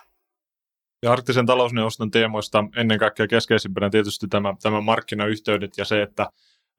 Ja 1.02 1.12
arktisen 1.12 1.46
talousneuvoston 1.46 2.10
teemoista 2.10 2.64
ennen 2.76 2.98
kaikkea 2.98 3.26
keskeisimpänä 3.26 3.90
tietysti 3.90 4.28
tämä, 4.28 4.54
tämä 4.62 4.80
markkinayhteydet 4.80 5.78
ja 5.78 5.84
se, 5.84 6.02
että 6.02 6.30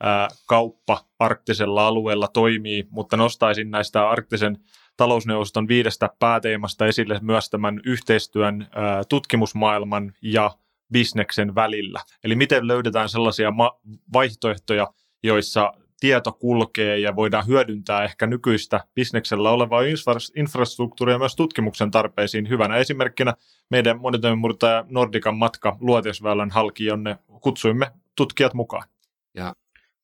ää, 0.03 0.27
kauppa 0.47 1.05
arktisella 1.19 1.87
alueella 1.87 2.27
toimii, 2.27 2.87
mutta 2.89 3.17
nostaisin 3.17 3.71
näistä 3.71 4.09
arktisen 4.09 4.57
talousneuvoston 4.97 5.67
viidestä 5.67 6.09
pääteemasta 6.19 6.85
esille 6.85 7.19
myös 7.21 7.49
tämän 7.49 7.81
yhteistyön 7.85 8.67
ää, 8.71 9.03
tutkimusmaailman 9.09 10.13
ja 10.21 10.51
bisneksen 10.91 11.55
välillä. 11.55 12.01
Eli 12.23 12.35
miten 12.35 12.67
löydetään 12.67 13.09
sellaisia 13.09 13.51
ma- 13.51 13.79
vaihtoehtoja, 14.13 14.87
joissa 15.23 15.73
tieto 15.99 16.31
kulkee 16.31 16.99
ja 16.99 17.15
voidaan 17.15 17.47
hyödyntää 17.47 18.03
ehkä 18.03 18.27
nykyistä 18.27 18.79
bisneksellä 18.95 19.49
olevaa 19.49 19.81
infra- 19.81 20.33
infrastruktuuria 20.35 21.19
myös 21.19 21.35
tutkimuksen 21.35 21.91
tarpeisiin. 21.91 22.49
Hyvänä 22.49 22.75
esimerkkinä 22.75 23.33
meidän 23.69 24.01
monitoimimurtaja 24.01 24.85
Nordikan 24.89 25.37
matka 25.37 25.77
Luotiosväylän 25.79 26.49
halki, 26.49 26.85
jonne 26.85 27.17
kutsuimme 27.41 27.91
tutkijat 28.15 28.53
mukaan. 28.53 28.83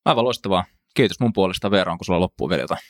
Aivan 0.06 0.24
loistavaa. 0.24 0.64
Kiitos 0.94 1.20
mun 1.20 1.32
puolesta 1.32 1.70
Veera, 1.70 1.92
onko 1.92 2.04
sulla 2.04 2.20
loppuun 2.20 2.50
vielä 2.50 2.62
jotain? 2.62 2.80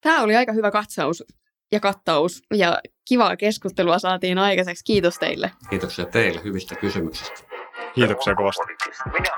Tämä 0.00 0.22
oli 0.22 0.36
aika 0.36 0.52
hyvä 0.52 0.70
katsaus 0.70 1.24
ja 1.72 1.80
kattaus 1.80 2.42
ja 2.54 2.78
kivaa 3.08 3.36
keskustelua 3.36 3.98
saatiin 3.98 4.38
aikaiseksi. 4.38 4.84
Kiitos 4.84 5.18
teille. 5.18 5.50
Kiitoksia 5.70 6.04
teille 6.04 6.40
hyvistä 6.44 6.74
kysymyksistä. 6.74 7.40
Kiitoksia 7.94 8.34
kovasti. 8.34 8.62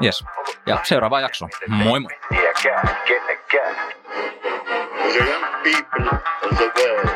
Yes. 0.05 0.25
Ja 0.67 0.81
seuraava 0.83 1.21
jakso. 1.21 1.49
Moi 1.69 2.01
moi. 2.01 2.11
The 5.11 5.19
young 5.19 5.45
people 5.63 6.19
of 6.43 6.59
the 6.59 6.71
world. 6.79 7.09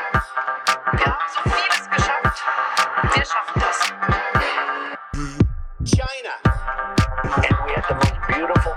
Wir 0.99 1.07
haben 1.07 1.29
so 1.35 1.41
vieles 1.45 1.89
geschafft. 1.89 2.45
Wir 3.17 3.25
schaffen 3.25 3.63
das. 3.63 4.22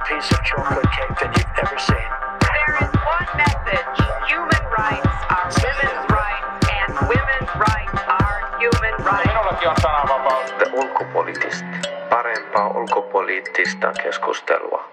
Piece 0.08 0.32
of 0.32 0.44
chocolate 0.44 0.86
cake 0.94 1.16
that 1.20 1.32
you've 1.36 1.58
ever 1.64 1.80
seen. 1.80 2.10
There 2.46 2.74
is 2.84 2.92
one 2.94 3.30
message. 3.42 3.98
Human 4.30 4.64
rights 4.78 5.16
are 5.34 5.50
women's 5.66 6.06
rights, 6.14 6.68
and 6.78 6.92
women's 7.10 7.52
rights 7.58 8.02
are 8.06 8.38
human 8.62 8.96
rights. 9.02 9.34
The 10.60 10.68
ulkopoliittist. 10.82 11.66
Parempaa 12.10 12.68
ulkopoliittista 12.68 13.94
keskustelua. 14.04 14.84